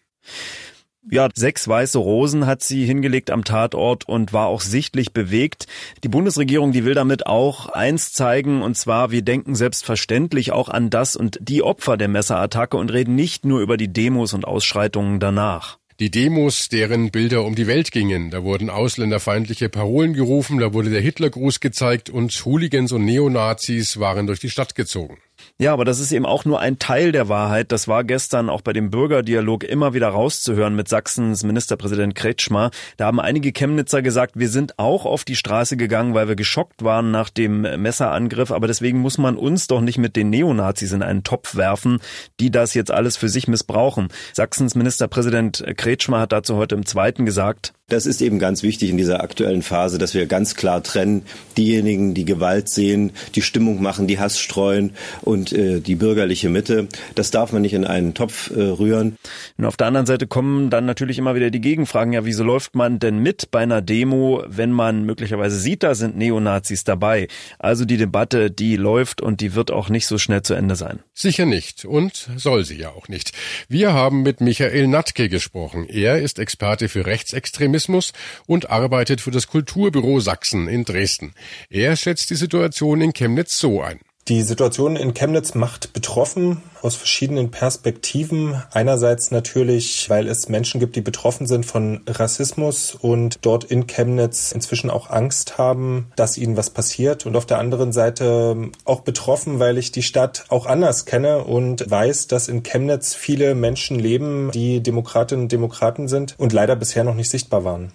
Ja, 1.10 1.30
sechs 1.34 1.68
weiße 1.68 1.98
Rosen 1.98 2.46
hat 2.46 2.62
sie 2.62 2.86
hingelegt 2.86 3.32
am 3.32 3.44
Tatort 3.44 4.08
und 4.08 4.34
war 4.34 4.46
auch 4.46 4.62
sichtlich 4.62 5.14
bewegt. 5.14 5.66
Die 6.04 6.10
Bundesregierung, 6.10 6.72
die 6.72 6.86
will 6.86 6.94
damit 6.94 7.26
auch 7.26 7.70
eins 7.70 8.14
zeigen, 8.14 8.62
und 8.62 8.78
zwar, 8.78 9.10
wir 9.10 9.24
denken 9.24 9.56
selbstverständlich 9.56 10.52
auch 10.52 10.70
an 10.70 10.92
das 10.92 11.16
und 11.16 11.40
die 11.42 11.64
Opfer 11.64 11.98
der 11.98 12.08
Messerattacke 12.08 12.78
und 12.78 12.94
reden 12.94 13.16
nicht 13.16 13.46
nur 13.46 13.62
über 13.62 13.78
die 13.78 13.92
Demos 13.92 14.36
und 14.36 14.46
Ausschreitungen 14.46 15.20
danach. 15.20 15.81
Die 16.02 16.10
Demos, 16.10 16.68
deren 16.68 17.12
Bilder 17.12 17.46
um 17.46 17.54
die 17.54 17.68
Welt 17.68 17.92
gingen. 17.92 18.32
Da 18.32 18.44
wurden 18.44 18.72
ausländerfeindliche 18.72 19.70
Parolen 19.70 20.14
gerufen, 20.14 20.58
da 20.58 20.74
wurde 20.74 20.90
der 20.90 21.00
Hitlergruß 21.00 21.60
gezeigt 21.60 22.10
und 22.10 22.32
Hooligans 22.44 22.92
und 22.92 23.06
Neonazis 23.06 24.00
waren 24.00 24.26
durch 24.26 24.40
die 24.40 24.50
Stadt 24.50 24.74
gezogen. 24.74 25.20
Ja, 25.62 25.74
aber 25.74 25.86
das 25.86 26.00
ist 26.00 26.12
eben 26.12 26.26
auch 26.26 26.44
nur 26.44 26.60
ein 26.60 26.80
Teil 26.80 27.12
der 27.12 27.30
Wahrheit. 27.30 27.72
Das 27.72 27.88
war 27.88 28.04
gestern 28.04 28.50
auch 28.50 28.62
bei 28.62 28.74
dem 28.74 28.90
Bürgerdialog 28.90 29.64
immer 29.64 29.94
wieder 29.94 30.08
rauszuhören 30.08 30.76
mit 30.76 30.88
Sachsens 30.90 31.44
Ministerpräsident 31.44 32.16
Kretschmer. 32.16 32.72
Da 32.98 33.06
haben 33.06 33.20
einige 33.20 33.52
Chemnitzer 33.52 34.02
gesagt, 34.02 34.40
wir 34.40 34.50
sind 34.50 34.80
auch 34.80 35.06
auf 35.06 35.24
die 35.24 35.36
Straße 35.36 35.78
gegangen, 35.78 36.16
weil 36.16 36.28
wir 36.28 36.36
geschockt 36.36 36.84
waren 36.84 37.12
nach 37.12 37.30
dem 37.30 37.62
Messerangriff. 37.62 38.52
Aber 38.52 38.66
deswegen 38.66 39.02
muss 39.02 39.20
man 39.20 39.38
uns 39.38 39.68
doch 39.68 39.82
nicht 39.82 40.00
mit 40.00 40.16
den 40.16 40.32
Neonazis 40.32 40.94
in 40.94 41.04
einen 41.04 41.24
Topf 41.24 41.56
werfen, 41.56 42.00
die 42.40 42.50
das 42.50 42.74
jetzt 42.74 42.90
alles 42.90 43.16
für 43.16 43.30
sich 43.30 43.48
missbrauchen. 43.48 44.08
Sachsens 44.34 44.74
Ministerpräsident 44.74 45.64
Kretschmer 45.78 46.22
hat 46.22 46.32
dazu 46.32 46.56
heute 46.56 46.74
im 46.74 46.88
Zweiten 46.88 47.24
gesagt, 47.24 47.74
Das 47.92 48.06
ist 48.06 48.22
eben 48.22 48.40
ganz 48.40 48.64
wichtig 48.64 48.90
in 48.90 48.96
dieser 48.96 49.22
aktuellen 49.22 49.62
Phase, 49.62 49.98
dass 49.98 50.14
wir 50.14 50.26
ganz 50.26 50.56
klar 50.56 50.82
trennen, 50.82 51.24
diejenigen, 51.58 52.14
die 52.14 52.24
Gewalt 52.24 52.70
sehen, 52.70 53.12
die 53.36 53.42
Stimmung 53.42 53.82
machen, 53.82 54.08
die 54.08 54.18
Hass 54.18 54.40
streuen 54.40 54.92
und 55.24 55.52
äh, 55.52 55.82
die 55.82 55.96
bürgerliche 55.96 56.48
Mitte. 56.48 56.88
Das 57.16 57.32
darf 57.32 57.52
man 57.52 57.62
nicht 57.62 57.74
in 57.74 57.84
einen 57.84 58.14
Topf 58.14 58.50
äh, 58.50 58.62
rühren. 58.62 59.18
Und 59.58 59.66
auf 59.66 59.76
der 59.76 59.88
anderen 59.88 60.06
Seite 60.06 60.26
kommen 60.26 60.70
dann 60.70 60.86
natürlich 60.86 61.18
immer 61.18 61.36
wieder 61.36 61.50
die 61.50 61.60
Gegenfragen. 61.60 62.14
Ja, 62.14 62.24
wieso 62.24 62.46
läuft 62.46 62.76
man 62.76 63.00
denn 63.00 63.20
mit 63.20 63.52
bei 63.52 63.60
einer 63.60 63.82
Demo, 63.82 64.42
wenn 64.48 64.72
man 64.72 65.04
möglicherweise 65.04 65.60
sieht, 65.60 65.84
da 65.84 65.94
sind 65.94 66.16
Neonazis 66.16 66.86
dabei? 66.86 67.28
Also 67.60 67.84
die 67.84 67.98
Debatte, 67.98 68.52
die 68.52 68.78
läuft 68.78 69.20
und 69.20 69.42
die 69.42 69.54
wird 69.54 69.70
auch 69.70 69.90
nicht 69.90 70.08
so 70.08 70.18
schnell 70.18 70.44
zu 70.44 70.54
Ende 70.54 70.78
sein. 70.78 71.00
Sicher 71.14 71.46
nicht 71.46 71.84
und 71.84 72.30
soll 72.38 72.64
sie 72.64 72.78
ja 72.78 72.92
auch 72.92 73.10
nicht. 73.10 73.34
Wir 73.68 73.92
haben 73.92 74.22
mit 74.22 74.40
Michael 74.40 74.88
Natke 74.88 75.28
gesprochen. 75.28 75.90
Er 75.90 76.22
ist 76.22 76.40
Experte 76.40 76.88
für 76.88 77.06
Rechtsextremismus 77.06 77.81
Journalismus 77.82 78.14
und 78.46 78.70
arbeitet 78.70 79.22
für 79.22 79.32
das 79.32 79.48
Kulturbüro 79.48 80.20
Sachsen 80.20 80.68
in 80.68 80.86
Dresden. 80.86 81.34
Er 81.70 81.96
schätzt 81.96 82.30
die 82.30 82.36
Situation 82.36 83.02
in 83.02 83.14
Chemnitz 83.14 83.58
so 83.58 83.82
ein. 83.82 84.00
Die 84.32 84.44
Situation 84.44 84.96
in 84.96 85.14
Chemnitz 85.14 85.56
macht 85.56 85.92
betroffen 85.92 86.62
aus 86.82 86.96
verschiedenen 86.96 87.52
Perspektiven. 87.52 88.64
Einerseits 88.72 89.30
natürlich, 89.30 90.10
weil 90.10 90.30
es 90.30 90.48
Menschen 90.48 90.80
gibt, 90.80 90.96
die 90.96 91.02
betroffen 91.02 91.48
sind 91.48 91.66
von 91.66 92.04
Rassismus 92.08 92.96
und 92.96 93.40
dort 93.42 93.66
in 93.66 93.88
Chemnitz 93.88 94.54
inzwischen 94.54 94.90
auch 94.90 95.10
Angst 95.10 95.58
haben, 95.58 96.14
dass 96.16 96.38
ihnen 96.38 96.56
was 96.56 96.70
passiert. 96.70 97.26
Und 97.26 97.36
auf 97.36 97.46
der 97.46 97.60
anderen 97.60 97.92
Seite 97.92 98.72
auch 98.86 99.02
betroffen, 99.02 99.60
weil 99.60 99.78
ich 99.78 99.92
die 99.92 100.02
Stadt 100.02 100.46
auch 100.48 100.66
anders 100.66 101.06
kenne 101.06 101.44
und 101.44 101.92
weiß, 101.92 102.28
dass 102.28 102.48
in 102.48 102.64
Chemnitz 102.64 103.14
viele 103.14 103.54
Menschen 103.54 104.00
leben, 104.00 104.50
die 104.54 104.82
Demokratinnen 104.82 105.44
und 105.44 105.52
Demokraten 105.52 106.08
sind 106.08 106.36
und 106.38 106.54
leider 106.54 106.78
bisher 106.78 107.04
noch 107.04 107.16
nicht 107.16 107.30
sichtbar 107.30 107.66
waren. 107.66 107.92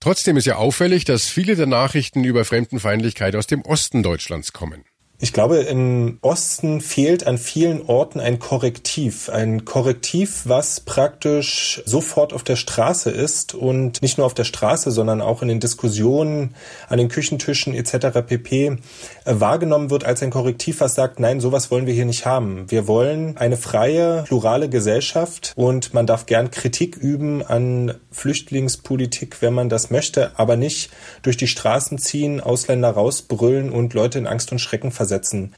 Trotzdem 0.00 0.38
ist 0.38 0.46
ja 0.46 0.56
auffällig, 0.56 1.04
dass 1.04 1.28
viele 1.28 1.56
der 1.56 1.66
Nachrichten 1.66 2.24
über 2.24 2.46
Fremdenfeindlichkeit 2.46 3.36
aus 3.36 3.46
dem 3.46 3.60
Osten 3.60 4.02
Deutschlands 4.02 4.54
kommen. 4.54 4.86
Ich 5.24 5.32
glaube, 5.32 5.60
im 5.60 6.18
Osten 6.20 6.82
fehlt 6.82 7.26
an 7.26 7.38
vielen 7.38 7.86
Orten 7.86 8.20
ein 8.20 8.38
Korrektiv. 8.38 9.30
Ein 9.30 9.64
Korrektiv, 9.64 10.42
was 10.44 10.80
praktisch 10.80 11.82
sofort 11.86 12.34
auf 12.34 12.42
der 12.42 12.56
Straße 12.56 13.10
ist 13.10 13.54
und 13.54 14.02
nicht 14.02 14.18
nur 14.18 14.26
auf 14.26 14.34
der 14.34 14.44
Straße, 14.44 14.90
sondern 14.90 15.22
auch 15.22 15.40
in 15.40 15.48
den 15.48 15.60
Diskussionen, 15.60 16.54
an 16.90 16.98
den 16.98 17.08
Küchentischen 17.08 17.72
etc. 17.72 18.20
pp. 18.26 18.66
Äh, 18.66 18.76
wahrgenommen 19.24 19.88
wird 19.88 20.04
als 20.04 20.22
ein 20.22 20.28
Korrektiv, 20.28 20.82
was 20.82 20.94
sagt, 20.94 21.18
nein, 21.20 21.40
sowas 21.40 21.70
wollen 21.70 21.86
wir 21.86 21.94
hier 21.94 22.04
nicht 22.04 22.26
haben. 22.26 22.70
Wir 22.70 22.86
wollen 22.86 23.38
eine 23.38 23.56
freie, 23.56 24.24
plurale 24.24 24.68
Gesellschaft 24.68 25.54
und 25.56 25.94
man 25.94 26.06
darf 26.06 26.26
gern 26.26 26.50
Kritik 26.50 26.98
üben 26.98 27.42
an 27.42 27.94
Flüchtlingspolitik, 28.10 29.40
wenn 29.40 29.54
man 29.54 29.70
das 29.70 29.90
möchte, 29.90 30.32
aber 30.38 30.56
nicht 30.56 30.90
durch 31.22 31.38
die 31.38 31.46
Straßen 31.46 31.96
ziehen, 31.96 32.42
Ausländer 32.42 32.90
rausbrüllen 32.90 33.70
und 33.70 33.94
Leute 33.94 34.18
in 34.18 34.26
Angst 34.26 34.52
und 34.52 34.58
Schrecken 34.58 34.92
versetzen 34.92 35.13
versetzen. 35.14 35.54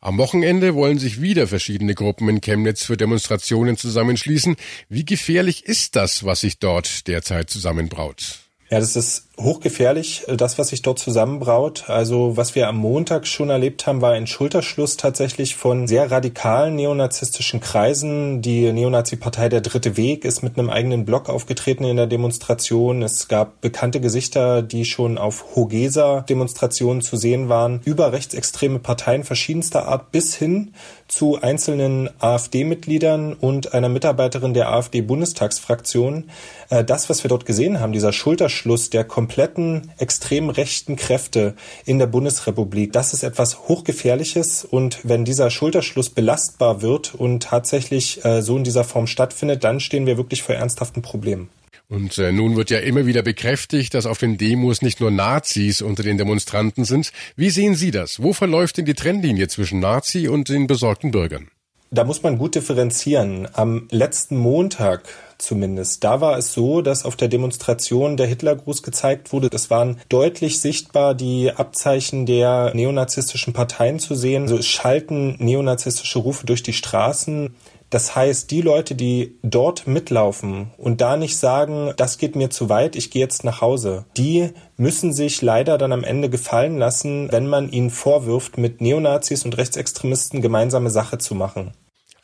Am 0.00 0.18
Wochenende 0.18 0.74
wollen 0.74 0.98
sich 0.98 1.22
wieder 1.22 1.46
verschiedene 1.46 1.94
Gruppen 1.94 2.28
in 2.28 2.40
Chemnitz 2.40 2.84
für 2.84 2.96
Demonstrationen 2.96 3.76
zusammenschließen. 3.76 4.56
Wie 4.88 5.04
gefährlich 5.04 5.64
ist 5.64 5.96
das, 5.96 6.24
was 6.24 6.40
sich 6.40 6.58
dort 6.58 7.08
derzeit 7.08 7.48
zusammenbraut? 7.48 8.43
Ja, 8.70 8.80
das 8.80 8.96
ist 8.96 9.28
hochgefährlich, 9.38 10.24
äh, 10.26 10.36
das, 10.36 10.58
was 10.58 10.68
sich 10.68 10.80
dort 10.80 10.98
zusammenbraut. 10.98 11.84
Also 11.88 12.36
was 12.36 12.54
wir 12.54 12.66
am 12.66 12.76
Montag 12.76 13.26
schon 13.26 13.50
erlebt 13.50 13.86
haben, 13.86 14.00
war 14.00 14.12
ein 14.12 14.26
Schulterschluss 14.26 14.96
tatsächlich 14.96 15.54
von 15.54 15.86
sehr 15.86 16.10
radikalen 16.10 16.74
neonazistischen 16.74 17.60
Kreisen. 17.60 18.40
Die 18.40 18.72
Neonazi-Partei 18.72 19.50
Der 19.50 19.60
Dritte 19.60 19.98
Weg 19.98 20.24
ist 20.24 20.42
mit 20.42 20.58
einem 20.58 20.70
eigenen 20.70 21.04
Block 21.04 21.28
aufgetreten 21.28 21.84
in 21.84 21.96
der 21.96 22.06
Demonstration. 22.06 23.02
Es 23.02 23.28
gab 23.28 23.60
bekannte 23.60 24.00
Gesichter, 24.00 24.62
die 24.62 24.86
schon 24.86 25.18
auf 25.18 25.54
Hogesa-Demonstrationen 25.54 27.02
zu 27.02 27.16
sehen 27.16 27.50
waren, 27.50 27.80
über 27.84 28.12
rechtsextreme 28.12 28.78
Parteien 28.78 29.24
verschiedenster 29.24 29.88
Art 29.88 30.10
bis 30.10 30.34
hin 30.34 30.72
zu 31.08 31.40
einzelnen 31.40 32.08
AfD-Mitgliedern 32.18 33.34
und 33.34 33.74
einer 33.74 33.88
Mitarbeiterin 33.88 34.54
der 34.54 34.70
AfD-Bundestagsfraktion. 34.70 36.30
Äh, 36.70 36.84
das, 36.84 37.08
was 37.10 37.24
wir 37.24 37.28
dort 37.28 37.46
gesehen 37.46 37.80
haben, 37.80 37.92
dieser 37.92 38.12
Schulterschluss 38.12 38.90
der 38.90 39.04
kompletten 39.04 39.92
extrem 39.98 40.48
rechten 40.48 40.96
Kräfte 40.96 41.54
in 41.84 41.98
der 41.98 42.06
Bundesrepublik. 42.06 42.92
Das 42.92 43.12
ist 43.12 43.22
etwas 43.22 43.68
Hochgefährliches 43.68 44.64
und 44.64 45.00
wenn 45.04 45.24
dieser 45.24 45.50
Schulterschluss 45.50 46.10
belastbar 46.10 46.82
wird 46.82 47.14
und 47.14 47.42
tatsächlich 47.42 48.24
äh, 48.24 48.42
so 48.42 48.56
in 48.56 48.64
dieser 48.64 48.84
Form 48.84 49.06
stattfindet, 49.06 49.64
dann 49.64 49.80
stehen 49.80 50.06
wir 50.06 50.16
wirklich 50.16 50.42
vor 50.42 50.54
ernsthaften 50.54 51.02
Problemen. 51.02 51.48
Und 51.88 52.18
äh, 52.18 52.32
nun 52.32 52.56
wird 52.56 52.70
ja 52.70 52.78
immer 52.78 53.06
wieder 53.06 53.22
bekräftigt, 53.22 53.94
dass 53.94 54.06
auf 54.06 54.18
den 54.18 54.38
Demos 54.38 54.80
nicht 54.80 55.00
nur 55.00 55.10
Nazis 55.10 55.82
unter 55.82 56.02
den 56.02 56.18
Demonstranten 56.18 56.84
sind. 56.84 57.12
Wie 57.36 57.50
sehen 57.50 57.74
Sie 57.74 57.90
das? 57.90 58.22
Wo 58.22 58.32
verläuft 58.32 58.78
denn 58.78 58.86
die 58.86 58.94
Trennlinie 58.94 59.48
zwischen 59.48 59.80
Nazi 59.80 60.28
und 60.28 60.48
den 60.48 60.66
besorgten 60.66 61.10
Bürgern? 61.10 61.48
Da 61.90 62.02
muss 62.02 62.24
man 62.24 62.38
gut 62.38 62.56
differenzieren. 62.56 63.46
Am 63.52 63.86
letzten 63.90 64.36
Montag 64.36 65.04
zumindest. 65.38 66.02
Da 66.02 66.20
war 66.20 66.36
es 66.38 66.52
so, 66.52 66.82
dass 66.82 67.04
auf 67.04 67.14
der 67.14 67.28
Demonstration 67.28 68.16
der 68.16 68.26
Hitlergruß 68.26 68.82
gezeigt 68.82 69.32
wurde. 69.32 69.48
Es 69.52 69.70
waren 69.70 70.00
deutlich 70.08 70.60
sichtbar 70.60 71.14
die 71.14 71.52
Abzeichen 71.52 72.26
der 72.26 72.72
neonazistischen 72.74 73.52
Parteien 73.52 74.00
zu 74.00 74.16
sehen. 74.16 74.44
Also 74.44 74.58
es 74.58 74.66
schalten 74.66 75.36
neonazistische 75.38 76.18
Rufe 76.18 76.46
durch 76.46 76.64
die 76.64 76.72
Straßen. 76.72 77.54
Das 77.94 78.16
heißt, 78.16 78.50
die 78.50 78.60
Leute, 78.60 78.96
die 78.96 79.38
dort 79.42 79.86
mitlaufen 79.86 80.72
und 80.78 81.00
da 81.00 81.16
nicht 81.16 81.36
sagen, 81.36 81.92
das 81.96 82.18
geht 82.18 82.34
mir 82.34 82.50
zu 82.50 82.68
weit, 82.68 82.96
ich 82.96 83.12
gehe 83.12 83.22
jetzt 83.22 83.44
nach 83.44 83.60
Hause, 83.60 84.04
die 84.16 84.50
müssen 84.76 85.12
sich 85.12 85.42
leider 85.42 85.78
dann 85.78 85.92
am 85.92 86.02
Ende 86.02 86.28
gefallen 86.28 86.76
lassen, 86.76 87.30
wenn 87.30 87.46
man 87.46 87.70
ihnen 87.70 87.90
vorwirft, 87.90 88.58
mit 88.58 88.80
Neonazis 88.80 89.44
und 89.44 89.56
Rechtsextremisten 89.56 90.42
gemeinsame 90.42 90.90
Sache 90.90 91.18
zu 91.18 91.36
machen. 91.36 91.70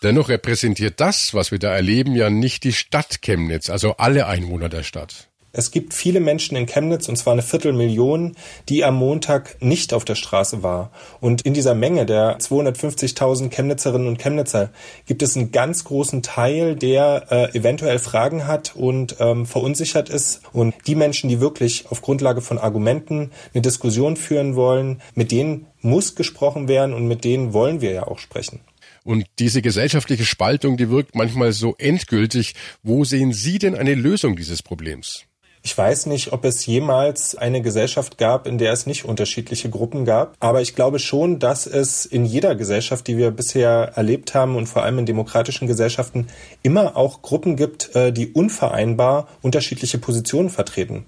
Dennoch 0.02 0.28
repräsentiert 0.28 0.98
das, 0.98 1.34
was 1.34 1.52
wir 1.52 1.60
da 1.60 1.72
erleben, 1.72 2.16
ja 2.16 2.30
nicht 2.30 2.64
die 2.64 2.72
Stadt 2.72 3.22
Chemnitz, 3.22 3.70
also 3.70 3.94
alle 3.96 4.26
Einwohner 4.26 4.70
der 4.70 4.82
Stadt. 4.82 5.29
Es 5.52 5.72
gibt 5.72 5.94
viele 5.94 6.20
Menschen 6.20 6.56
in 6.56 6.66
Chemnitz, 6.66 7.08
und 7.08 7.16
zwar 7.16 7.32
eine 7.32 7.42
Viertelmillion, 7.42 8.36
die 8.68 8.84
am 8.84 8.94
Montag 8.94 9.56
nicht 9.60 9.92
auf 9.92 10.04
der 10.04 10.14
Straße 10.14 10.62
war. 10.62 10.92
Und 11.20 11.42
in 11.42 11.54
dieser 11.54 11.74
Menge 11.74 12.06
der 12.06 12.38
250.000 12.38 13.50
Chemnitzerinnen 13.50 14.06
und 14.06 14.18
Chemnitzer 14.18 14.70
gibt 15.06 15.22
es 15.22 15.36
einen 15.36 15.50
ganz 15.50 15.84
großen 15.84 16.22
Teil, 16.22 16.76
der 16.76 17.26
äh, 17.30 17.58
eventuell 17.58 17.98
Fragen 17.98 18.46
hat 18.46 18.76
und 18.76 19.16
ähm, 19.18 19.44
verunsichert 19.44 20.08
ist. 20.08 20.42
Und 20.52 20.74
die 20.86 20.94
Menschen, 20.94 21.28
die 21.28 21.40
wirklich 21.40 21.90
auf 21.90 22.00
Grundlage 22.00 22.42
von 22.42 22.58
Argumenten 22.58 23.32
eine 23.52 23.62
Diskussion 23.62 24.16
führen 24.16 24.54
wollen, 24.54 25.02
mit 25.14 25.32
denen 25.32 25.66
muss 25.80 26.14
gesprochen 26.14 26.68
werden 26.68 26.94
und 26.94 27.08
mit 27.08 27.24
denen 27.24 27.52
wollen 27.52 27.80
wir 27.80 27.90
ja 27.90 28.06
auch 28.06 28.18
sprechen. 28.18 28.60
Und 29.02 29.26
diese 29.38 29.62
gesellschaftliche 29.62 30.24
Spaltung, 30.24 30.76
die 30.76 30.90
wirkt 30.90 31.14
manchmal 31.14 31.52
so 31.52 31.74
endgültig. 31.78 32.54
Wo 32.82 33.04
sehen 33.04 33.32
Sie 33.32 33.58
denn 33.58 33.74
eine 33.74 33.94
Lösung 33.94 34.36
dieses 34.36 34.62
Problems? 34.62 35.24
Ich 35.62 35.76
weiß 35.76 36.06
nicht, 36.06 36.32
ob 36.32 36.46
es 36.46 36.64
jemals 36.64 37.34
eine 37.34 37.60
Gesellschaft 37.60 38.16
gab, 38.16 38.46
in 38.46 38.56
der 38.56 38.72
es 38.72 38.86
nicht 38.86 39.04
unterschiedliche 39.04 39.68
Gruppen 39.68 40.06
gab. 40.06 40.34
Aber 40.40 40.62
ich 40.62 40.74
glaube 40.74 40.98
schon, 40.98 41.38
dass 41.38 41.66
es 41.66 42.06
in 42.06 42.24
jeder 42.24 42.54
Gesellschaft, 42.54 43.06
die 43.06 43.18
wir 43.18 43.30
bisher 43.30 43.92
erlebt 43.94 44.34
haben 44.34 44.56
und 44.56 44.68
vor 44.68 44.84
allem 44.84 44.98
in 44.98 45.06
demokratischen 45.06 45.68
Gesellschaften, 45.68 46.28
immer 46.62 46.96
auch 46.96 47.20
Gruppen 47.20 47.56
gibt, 47.56 47.94
äh, 47.94 48.10
die 48.10 48.32
unvereinbar 48.32 49.28
unterschiedliche 49.42 49.98
Positionen 49.98 50.48
vertreten. 50.48 51.04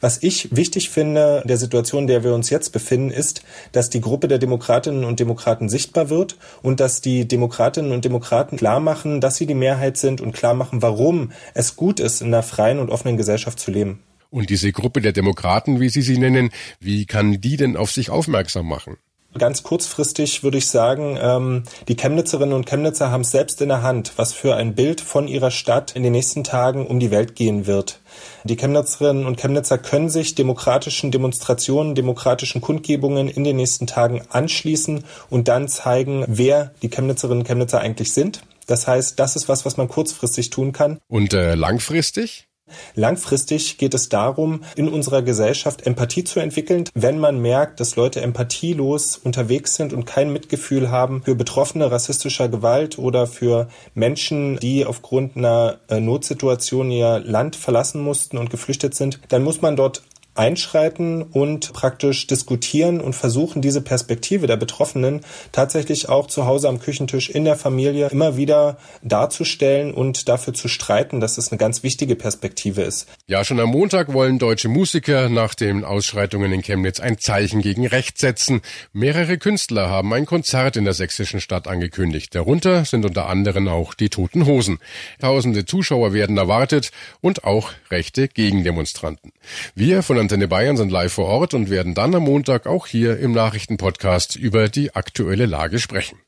Was 0.00 0.22
ich 0.22 0.54
wichtig 0.54 0.90
finde, 0.90 1.42
der 1.44 1.56
Situation, 1.56 2.02
in 2.02 2.06
der 2.06 2.24
wir 2.24 2.34
uns 2.34 2.50
jetzt 2.50 2.70
befinden, 2.70 3.10
ist, 3.10 3.42
dass 3.72 3.90
die 3.90 4.00
Gruppe 4.00 4.28
der 4.28 4.38
Demokratinnen 4.38 5.04
und 5.04 5.20
Demokraten 5.20 5.68
sichtbar 5.68 6.10
wird 6.10 6.36
und 6.62 6.80
dass 6.80 7.00
die 7.00 7.26
Demokratinnen 7.26 7.92
und 7.92 8.04
Demokraten 8.04 8.56
klar 8.56 8.80
machen, 8.80 9.20
dass 9.20 9.36
sie 9.36 9.46
die 9.46 9.54
Mehrheit 9.54 9.96
sind 9.96 10.20
und 10.20 10.32
klar 10.32 10.54
machen, 10.54 10.82
warum 10.82 11.32
es 11.54 11.76
gut 11.76 12.00
ist, 12.00 12.20
in 12.20 12.28
einer 12.28 12.42
freien 12.42 12.78
und 12.78 12.90
offenen 12.90 13.16
Gesellschaft 13.16 13.58
zu 13.58 13.70
leben. 13.70 14.02
Und 14.30 14.50
diese 14.50 14.72
Gruppe 14.72 15.00
der 15.00 15.12
Demokraten, 15.12 15.80
wie 15.80 15.88
Sie 15.88 16.02
sie 16.02 16.18
nennen, 16.18 16.50
wie 16.80 17.06
kann 17.06 17.40
die 17.40 17.56
denn 17.56 17.76
auf 17.76 17.90
sich 17.90 18.10
aufmerksam 18.10 18.66
machen? 18.68 18.96
Ganz 19.38 19.62
kurzfristig 19.62 20.42
würde 20.42 20.58
ich 20.58 20.68
sagen, 20.68 21.18
ähm, 21.20 21.62
die 21.88 21.96
Chemnitzerinnen 21.96 22.54
und 22.54 22.66
Chemnitzer 22.66 23.10
haben 23.10 23.20
es 23.20 23.30
selbst 23.30 23.60
in 23.60 23.68
der 23.68 23.82
Hand, 23.82 24.12
was 24.16 24.32
für 24.32 24.56
ein 24.56 24.74
Bild 24.74 25.00
von 25.00 25.28
ihrer 25.28 25.50
Stadt 25.50 25.94
in 25.94 26.02
den 26.02 26.12
nächsten 26.12 26.44
Tagen 26.44 26.86
um 26.86 27.00
die 27.00 27.10
Welt 27.10 27.34
gehen 27.34 27.66
wird. 27.66 28.00
Die 28.44 28.56
Chemnitzerinnen 28.56 29.26
und 29.26 29.36
Chemnitzer 29.36 29.78
können 29.78 30.08
sich 30.08 30.34
demokratischen 30.34 31.10
Demonstrationen, 31.10 31.94
demokratischen 31.94 32.60
Kundgebungen 32.60 33.28
in 33.28 33.44
den 33.44 33.56
nächsten 33.56 33.86
Tagen 33.86 34.22
anschließen 34.30 35.04
und 35.30 35.48
dann 35.48 35.68
zeigen, 35.68 36.24
wer 36.26 36.72
die 36.82 36.88
Chemnitzerinnen 36.88 37.40
und 37.40 37.46
Chemnitzer 37.46 37.80
eigentlich 37.80 38.12
sind. 38.12 38.42
Das 38.66 38.86
heißt, 38.86 39.18
das 39.18 39.36
ist 39.36 39.48
was, 39.48 39.64
was 39.64 39.76
man 39.76 39.88
kurzfristig 39.88 40.50
tun 40.50 40.72
kann. 40.72 40.98
Und 41.08 41.34
äh, 41.34 41.54
langfristig? 41.54 42.45
Langfristig 42.94 43.78
geht 43.78 43.94
es 43.94 44.08
darum, 44.08 44.62
in 44.74 44.88
unserer 44.88 45.22
Gesellschaft 45.22 45.86
Empathie 45.86 46.24
zu 46.24 46.40
entwickeln. 46.40 46.84
Wenn 46.94 47.18
man 47.18 47.40
merkt, 47.40 47.78
dass 47.80 47.96
Leute 47.96 48.20
empathielos 48.20 49.18
unterwegs 49.18 49.74
sind 49.74 49.92
und 49.92 50.06
kein 50.06 50.32
Mitgefühl 50.32 50.90
haben 50.90 51.22
für 51.22 51.34
Betroffene 51.34 51.90
rassistischer 51.90 52.48
Gewalt 52.48 52.98
oder 52.98 53.26
für 53.26 53.68
Menschen, 53.94 54.58
die 54.58 54.84
aufgrund 54.84 55.36
einer 55.36 55.78
äh, 55.88 56.00
Notsituation 56.00 56.90
ihr 56.90 57.20
Land 57.20 57.56
verlassen 57.56 58.02
mussten 58.02 58.38
und 58.38 58.50
geflüchtet 58.50 58.94
sind, 58.94 59.20
dann 59.28 59.42
muss 59.42 59.62
man 59.62 59.76
dort 59.76 60.02
einschreiten 60.38 61.22
und 61.22 61.72
praktisch 61.72 62.26
diskutieren 62.26 63.00
und 63.00 63.14
versuchen, 63.14 63.62
diese 63.62 63.80
Perspektive 63.80 64.46
der 64.46 64.56
Betroffenen 64.56 65.20
tatsächlich 65.52 66.08
auch 66.08 66.26
zu 66.26 66.46
Hause 66.46 66.68
am 66.68 66.78
Küchentisch 66.78 67.30
in 67.30 67.44
der 67.44 67.56
Familie 67.56 68.08
immer 68.08 68.36
wieder 68.36 68.78
darzustellen 69.02 69.92
und 69.94 70.28
dafür 70.28 70.54
zu 70.54 70.68
streiten, 70.68 71.20
dass 71.20 71.38
es 71.38 71.50
eine 71.50 71.58
ganz 71.58 71.82
wichtige 71.82 72.16
Perspektive 72.16 72.82
ist. 72.82 73.06
Ja, 73.26 73.44
schon 73.44 73.60
am 73.60 73.70
Montag 73.70 74.12
wollen 74.12 74.38
deutsche 74.38 74.68
Musiker 74.68 75.28
nach 75.28 75.54
den 75.54 75.84
Ausschreitungen 75.84 76.52
in 76.52 76.62
Chemnitz 76.62 77.00
ein 77.00 77.18
Zeichen 77.18 77.62
gegen 77.62 77.86
Recht 77.86 78.18
setzen. 78.18 78.62
Mehrere 78.92 79.38
Künstler 79.38 79.88
haben 79.88 80.12
ein 80.12 80.26
Konzert 80.26 80.76
in 80.76 80.84
der 80.84 80.94
sächsischen 80.94 81.40
Stadt 81.40 81.68
angekündigt. 81.68 82.34
Darunter 82.34 82.84
sind 82.84 83.04
unter 83.04 83.26
anderem 83.26 83.68
auch 83.68 83.94
die 83.94 84.08
Toten 84.08 84.46
Hosen. 84.46 84.78
Tausende 85.20 85.64
Zuschauer 85.64 86.12
werden 86.12 86.36
erwartet 86.36 86.90
und 87.20 87.44
auch 87.44 87.70
rechte 87.90 88.28
Gegendemonstranten. 88.28 89.32
Wir 89.74 90.02
von 90.02 90.18
Antenne 90.26 90.48
Bayern 90.48 90.76
sind 90.76 90.90
live 90.90 91.12
vor 91.12 91.26
Ort 91.26 91.54
und 91.54 91.70
werden 91.70 91.94
dann 91.94 92.12
am 92.12 92.24
Montag 92.24 92.66
auch 92.66 92.88
hier 92.88 93.16
im 93.16 93.30
Nachrichtenpodcast 93.30 94.34
über 94.34 94.68
die 94.68 94.92
aktuelle 94.92 95.46
Lage 95.46 95.78
sprechen. 95.78 96.18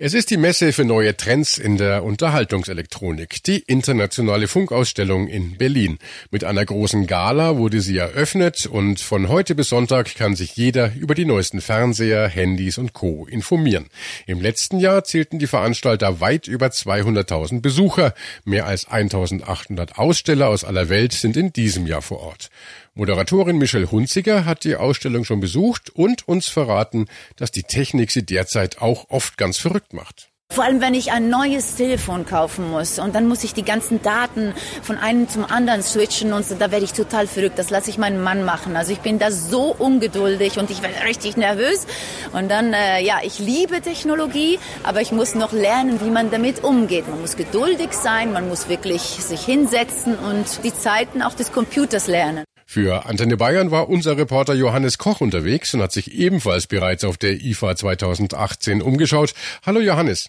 Es 0.00 0.14
ist 0.14 0.30
die 0.30 0.36
Messe 0.36 0.72
für 0.72 0.84
neue 0.84 1.16
Trends 1.16 1.58
in 1.58 1.76
der 1.76 2.04
Unterhaltungselektronik, 2.04 3.42
die 3.42 3.58
internationale 3.58 4.46
Funkausstellung 4.46 5.26
in 5.26 5.58
Berlin. 5.58 5.98
Mit 6.30 6.44
einer 6.44 6.64
großen 6.64 7.08
Gala 7.08 7.56
wurde 7.56 7.80
sie 7.80 7.96
eröffnet 7.96 8.66
und 8.66 9.00
von 9.00 9.28
heute 9.28 9.56
bis 9.56 9.70
Sonntag 9.70 10.14
kann 10.14 10.36
sich 10.36 10.54
jeder 10.54 10.92
über 10.94 11.16
die 11.16 11.24
neuesten 11.24 11.60
Fernseher, 11.60 12.28
Handys 12.28 12.78
und 12.78 12.92
Co. 12.92 13.26
informieren. 13.26 13.86
Im 14.28 14.40
letzten 14.40 14.78
Jahr 14.78 15.02
zählten 15.02 15.40
die 15.40 15.48
Veranstalter 15.48 16.20
weit 16.20 16.46
über 16.46 16.68
200.000 16.68 17.60
Besucher. 17.60 18.14
Mehr 18.44 18.66
als 18.66 18.86
1.800 18.86 19.94
Aussteller 19.96 20.48
aus 20.48 20.62
aller 20.62 20.90
Welt 20.90 21.12
sind 21.12 21.36
in 21.36 21.52
diesem 21.52 21.88
Jahr 21.88 22.02
vor 22.02 22.20
Ort. 22.20 22.50
Moderatorin 22.98 23.58
Michelle 23.58 23.92
Hunziger 23.92 24.44
hat 24.44 24.64
die 24.64 24.74
Ausstellung 24.74 25.22
schon 25.22 25.38
besucht 25.38 25.90
und 25.90 26.26
uns 26.26 26.48
verraten, 26.48 27.06
dass 27.36 27.52
die 27.52 27.62
Technik 27.62 28.10
sie 28.10 28.26
derzeit 28.26 28.82
auch 28.82 29.08
oft 29.08 29.38
ganz 29.38 29.56
verrückt 29.56 29.92
macht. 29.92 30.30
Vor 30.50 30.64
allem, 30.64 30.80
wenn 30.80 30.94
ich 30.94 31.12
ein 31.12 31.28
neues 31.28 31.76
Telefon 31.76 32.26
kaufen 32.26 32.68
muss 32.70 32.98
und 32.98 33.14
dann 33.14 33.28
muss 33.28 33.44
ich 33.44 33.54
die 33.54 33.62
ganzen 33.62 34.02
Daten 34.02 34.52
von 34.82 34.98
einem 34.98 35.28
zum 35.28 35.44
anderen 35.44 35.84
switchen 35.84 36.32
und 36.32 36.44
so, 36.44 36.56
da 36.56 36.72
werde 36.72 36.86
ich 36.86 36.92
total 36.92 37.28
verrückt. 37.28 37.56
Das 37.56 37.70
lasse 37.70 37.88
ich 37.88 37.98
meinen 37.98 38.20
Mann 38.20 38.44
machen. 38.44 38.74
Also 38.74 38.92
ich 38.92 38.98
bin 38.98 39.20
da 39.20 39.30
so 39.30 39.76
ungeduldig 39.78 40.58
und 40.58 40.68
ich 40.70 40.82
werde 40.82 41.04
richtig 41.04 41.36
nervös. 41.36 41.86
Und 42.32 42.50
dann, 42.50 42.72
äh, 42.72 43.00
ja, 43.04 43.18
ich 43.22 43.38
liebe 43.38 43.80
Technologie, 43.80 44.58
aber 44.82 45.02
ich 45.02 45.12
muss 45.12 45.36
noch 45.36 45.52
lernen, 45.52 46.00
wie 46.00 46.10
man 46.10 46.32
damit 46.32 46.64
umgeht. 46.64 47.06
Man 47.08 47.20
muss 47.20 47.36
geduldig 47.36 47.92
sein, 47.92 48.32
man 48.32 48.48
muss 48.48 48.68
wirklich 48.68 49.02
sich 49.02 49.42
hinsetzen 49.42 50.16
und 50.18 50.64
die 50.64 50.74
Zeiten 50.74 51.22
auch 51.22 51.34
des 51.34 51.52
Computers 51.52 52.08
lernen. 52.08 52.47
Für 52.70 53.06
Antenne 53.06 53.38
Bayern 53.38 53.70
war 53.70 53.88
unser 53.88 54.18
Reporter 54.18 54.52
Johannes 54.52 54.98
Koch 54.98 55.22
unterwegs 55.22 55.72
und 55.72 55.80
hat 55.80 55.90
sich 55.90 56.12
ebenfalls 56.12 56.66
bereits 56.66 57.02
auf 57.02 57.16
der 57.16 57.40
IFA 57.40 57.74
2018 57.74 58.82
umgeschaut. 58.82 59.32
Hallo 59.64 59.80
Johannes. 59.80 60.28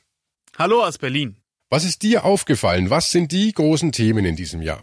Hallo 0.57 0.81
aus 0.81 0.97
Berlin. 0.97 1.35
Was 1.69 1.83
ist 1.83 2.01
dir 2.01 2.23
aufgefallen? 2.23 2.89
Was 2.89 3.11
sind 3.11 3.33
die 3.33 3.51
großen 3.51 3.91
Themen 3.91 4.23
in 4.23 4.37
diesem 4.37 4.61
Jahr? 4.61 4.81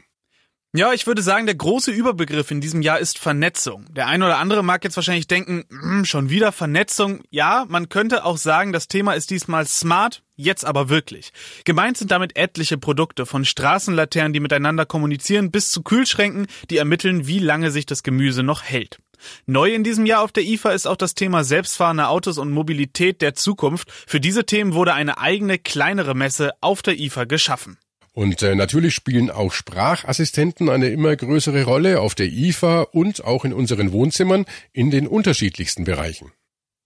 Ja, 0.77 0.93
ich 0.93 1.07
würde 1.07 1.23
sagen, 1.23 1.47
der 1.47 1.55
große 1.55 1.91
Überbegriff 1.91 2.51
in 2.51 2.61
diesem 2.61 2.83
Jahr 2.83 2.99
ist 2.99 3.19
Vernetzung. 3.19 3.87
Der 3.95 4.09
eine 4.09 4.27
oder 4.27 4.37
andere 4.37 4.63
mag 4.63 4.85
jetzt 4.85 4.97
wahrscheinlich 4.97 5.27
denken, 5.27 5.65
hm, 5.71 6.05
schon 6.05 6.29
wieder 6.29 6.53
Vernetzung. 6.53 7.23
Ja, 7.31 7.65
man 7.67 7.89
könnte 7.89 8.27
auch 8.27 8.37
sagen, 8.37 8.75
das 8.75 8.87
Thema 8.87 9.15
ist 9.15 9.31
diesmal 9.31 9.67
smart, 9.67 10.23
jetzt 10.35 10.67
aber 10.67 10.91
wirklich. 10.91 11.33
Gemeint 11.65 11.97
sind 11.97 12.11
damit 12.11 12.37
etliche 12.37 12.77
Produkte, 12.77 13.25
von 13.25 13.47
Straßenlaternen, 13.47 14.35
die 14.35 14.41
miteinander 14.41 14.85
kommunizieren, 14.85 15.51
bis 15.51 15.71
zu 15.71 15.83
Kühlschränken, 15.83 16.47
die 16.69 16.77
ermitteln, 16.77 17.27
wie 17.27 17.39
lange 17.39 17.71
sich 17.71 17.87
das 17.87 18.03
Gemüse 18.03 18.43
noch 18.43 18.63
hält. 18.63 18.99
Neu 19.47 19.73
in 19.73 19.83
diesem 19.83 20.05
Jahr 20.05 20.21
auf 20.21 20.33
der 20.33 20.45
IFA 20.45 20.73
ist 20.73 20.87
auch 20.87 20.97
das 20.97 21.15
Thema 21.15 21.43
selbstfahrende 21.43 22.09
Autos 22.09 22.37
und 22.37 22.51
Mobilität 22.51 23.23
der 23.23 23.35
Zukunft. 23.35 23.91
Für 24.07 24.21
diese 24.21 24.45
Themen 24.45 24.75
wurde 24.75 24.93
eine 24.93 25.17
eigene, 25.17 25.59
kleinere 25.59 26.15
Messe 26.15 26.53
auf 26.61 26.83
der 26.83 27.01
IFA 27.01 27.25
geschaffen. 27.25 27.79
Und 28.17 28.43
äh, 28.43 28.55
natürlich 28.55 28.95
spielen 28.95 29.31
auch 29.31 29.53
Sprachassistenten 29.53 30.71
eine 30.71 30.89
immer 30.89 31.15
größere 31.15 31.65
Rolle 31.65 32.01
auf 32.01 32.15
der 32.15 32.29
IFA 32.29 32.81
und 32.81 33.23
auch 33.23 33.45
in 33.45 33.53
unseren 33.53 33.93
Wohnzimmern 33.93 34.47
in 34.73 34.91
den 34.91 35.07
unterschiedlichsten 35.07 35.85
Bereichen. 35.85 36.33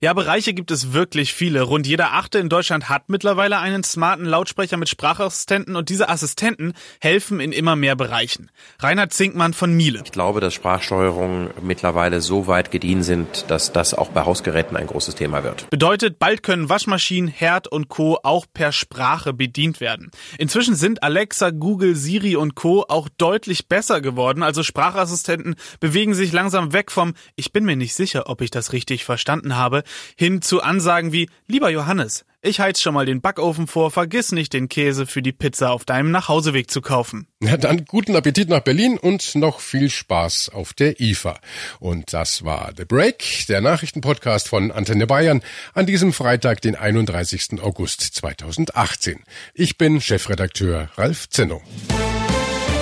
Ja, 0.03 0.15
Bereiche 0.15 0.55
gibt 0.55 0.71
es 0.71 0.95
wirklich 0.95 1.35
viele. 1.35 1.61
Rund 1.61 1.87
jeder 1.87 2.15
Achte 2.15 2.39
in 2.39 2.49
Deutschland 2.49 2.89
hat 2.89 3.11
mittlerweile 3.11 3.59
einen 3.59 3.85
smarten 3.85 4.25
Lautsprecher 4.25 4.79
mit 4.79 4.89
Sprachassistenten 4.89 5.77
und 5.77 5.91
diese 5.91 6.09
Assistenten 6.09 6.73
helfen 7.03 7.39
in 7.39 7.53
immer 7.53 7.77
mehr 7.77 7.97
Bereichen. 7.97 8.51
Reinhard 8.79 9.13
Zinkmann 9.13 9.53
von 9.53 9.75
Miele. 9.75 10.01
Ich 10.03 10.11
glaube, 10.11 10.41
dass 10.41 10.55
Sprachsteuerungen 10.55 11.51
mittlerweile 11.61 12.23
so 12.23 12.47
weit 12.47 12.71
gediehen 12.71 13.03
sind, 13.03 13.45
dass 13.49 13.73
das 13.73 13.93
auch 13.93 14.09
bei 14.09 14.25
Hausgeräten 14.25 14.75
ein 14.75 14.87
großes 14.87 15.17
Thema 15.17 15.45
wird. 15.45 15.69
Bedeutet, 15.69 16.19
bald 16.19 16.43
können 16.43 16.71
Waschmaschinen, 16.71 17.29
Herd 17.29 17.69
und 17.69 17.91
Co. 17.91 18.19
auch 18.23 18.47
per 18.55 18.73
Sprache 18.73 19.35
bedient 19.35 19.81
werden. 19.83 20.11
Inzwischen 20.39 20.77
sind 20.77 21.03
Alexa, 21.03 21.51
Google, 21.51 21.95
Siri 21.95 22.37
und 22.37 22.55
Co. 22.55 22.87
auch 22.89 23.11
deutlich 23.19 23.69
besser 23.69 24.01
geworden. 24.01 24.43
Also 24.43 24.63
Sprachassistenten 24.63 25.57
bewegen 25.79 26.15
sich 26.15 26.33
langsam 26.33 26.73
weg 26.73 26.91
vom 26.91 27.13
Ich 27.37 27.53
bin 27.53 27.67
mir 27.67 27.77
nicht 27.77 27.95
sicher, 27.95 28.31
ob 28.31 28.41
ich 28.41 28.51
das 28.51 28.73
richtig 28.73 29.05
verstanden 29.05 29.57
habe 29.57 29.83
hin 30.17 30.43
zu 30.43 30.63
Ansagen 30.63 31.13
wie 31.13 31.29
Lieber 31.47 31.71
Johannes, 31.71 32.25
ich 32.43 32.59
heiz 32.59 32.81
schon 32.81 32.95
mal 32.95 33.05
den 33.05 33.21
Backofen 33.21 33.67
vor, 33.67 33.91
vergiss 33.91 34.33
nicht 34.33 34.55
den 34.55 34.71
Käse 34.71 35.07
für 35.07 35.21
die 35.21 35.33
Pizza 35.33 35.73
auf 35.73 35.85
deinem 35.85 36.11
Nachhauseweg 36.11 36.71
zu 36.71 36.81
kaufen. 36.81 37.27
Na 37.41 37.59
dann 37.59 37.85
guten 37.85 38.17
Appetit 38.17 38.49
nach 38.49 38.61
Berlin 38.61 38.97
und 38.97 39.35
noch 39.35 39.61
viel 39.61 39.91
Spaß 39.91 40.49
auf 40.55 40.73
der 40.73 41.01
IFA. 41.01 41.39
Und 41.81 42.15
das 42.15 42.43
war 42.43 42.73
The 42.75 42.87
Break, 42.87 43.45
der 43.51 43.61
Nachrichtenpodcast 43.61 44.49
von 44.49 44.73
Antenne 44.73 45.07
Bayern 45.07 45.43
an 45.75 45.85
diesem 45.85 46.15
Freitag, 46.15 46.63
den 46.63 46.77
31. 46.77 47.61
August 47.61 48.01
2018. 48.01 49.21
Ich 49.53 49.77
bin 49.77 50.01
Chefredakteur 50.01 50.89
Ralf 50.97 51.29
Zinno. 51.29 51.61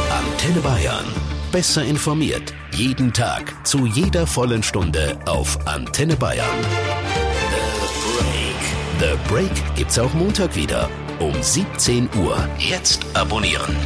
Antenne 0.08 0.60
Bayern. 0.60 1.06
Besser 1.50 1.82
informiert. 1.82 2.54
Jeden 2.72 3.12
Tag. 3.12 3.66
Zu 3.66 3.86
jeder 3.86 4.28
vollen 4.28 4.62
Stunde 4.62 5.18
auf 5.26 5.66
Antenne 5.66 6.14
Bayern. 6.14 6.46
The 9.00 9.16
Break 9.28 9.52
gibt's 9.76 9.96
auch 9.96 10.12
Montag 10.12 10.56
wieder 10.56 10.90
um 11.20 11.32
17 11.40 12.08
Uhr. 12.20 12.36
Jetzt 12.58 13.06
abonnieren. 13.14 13.76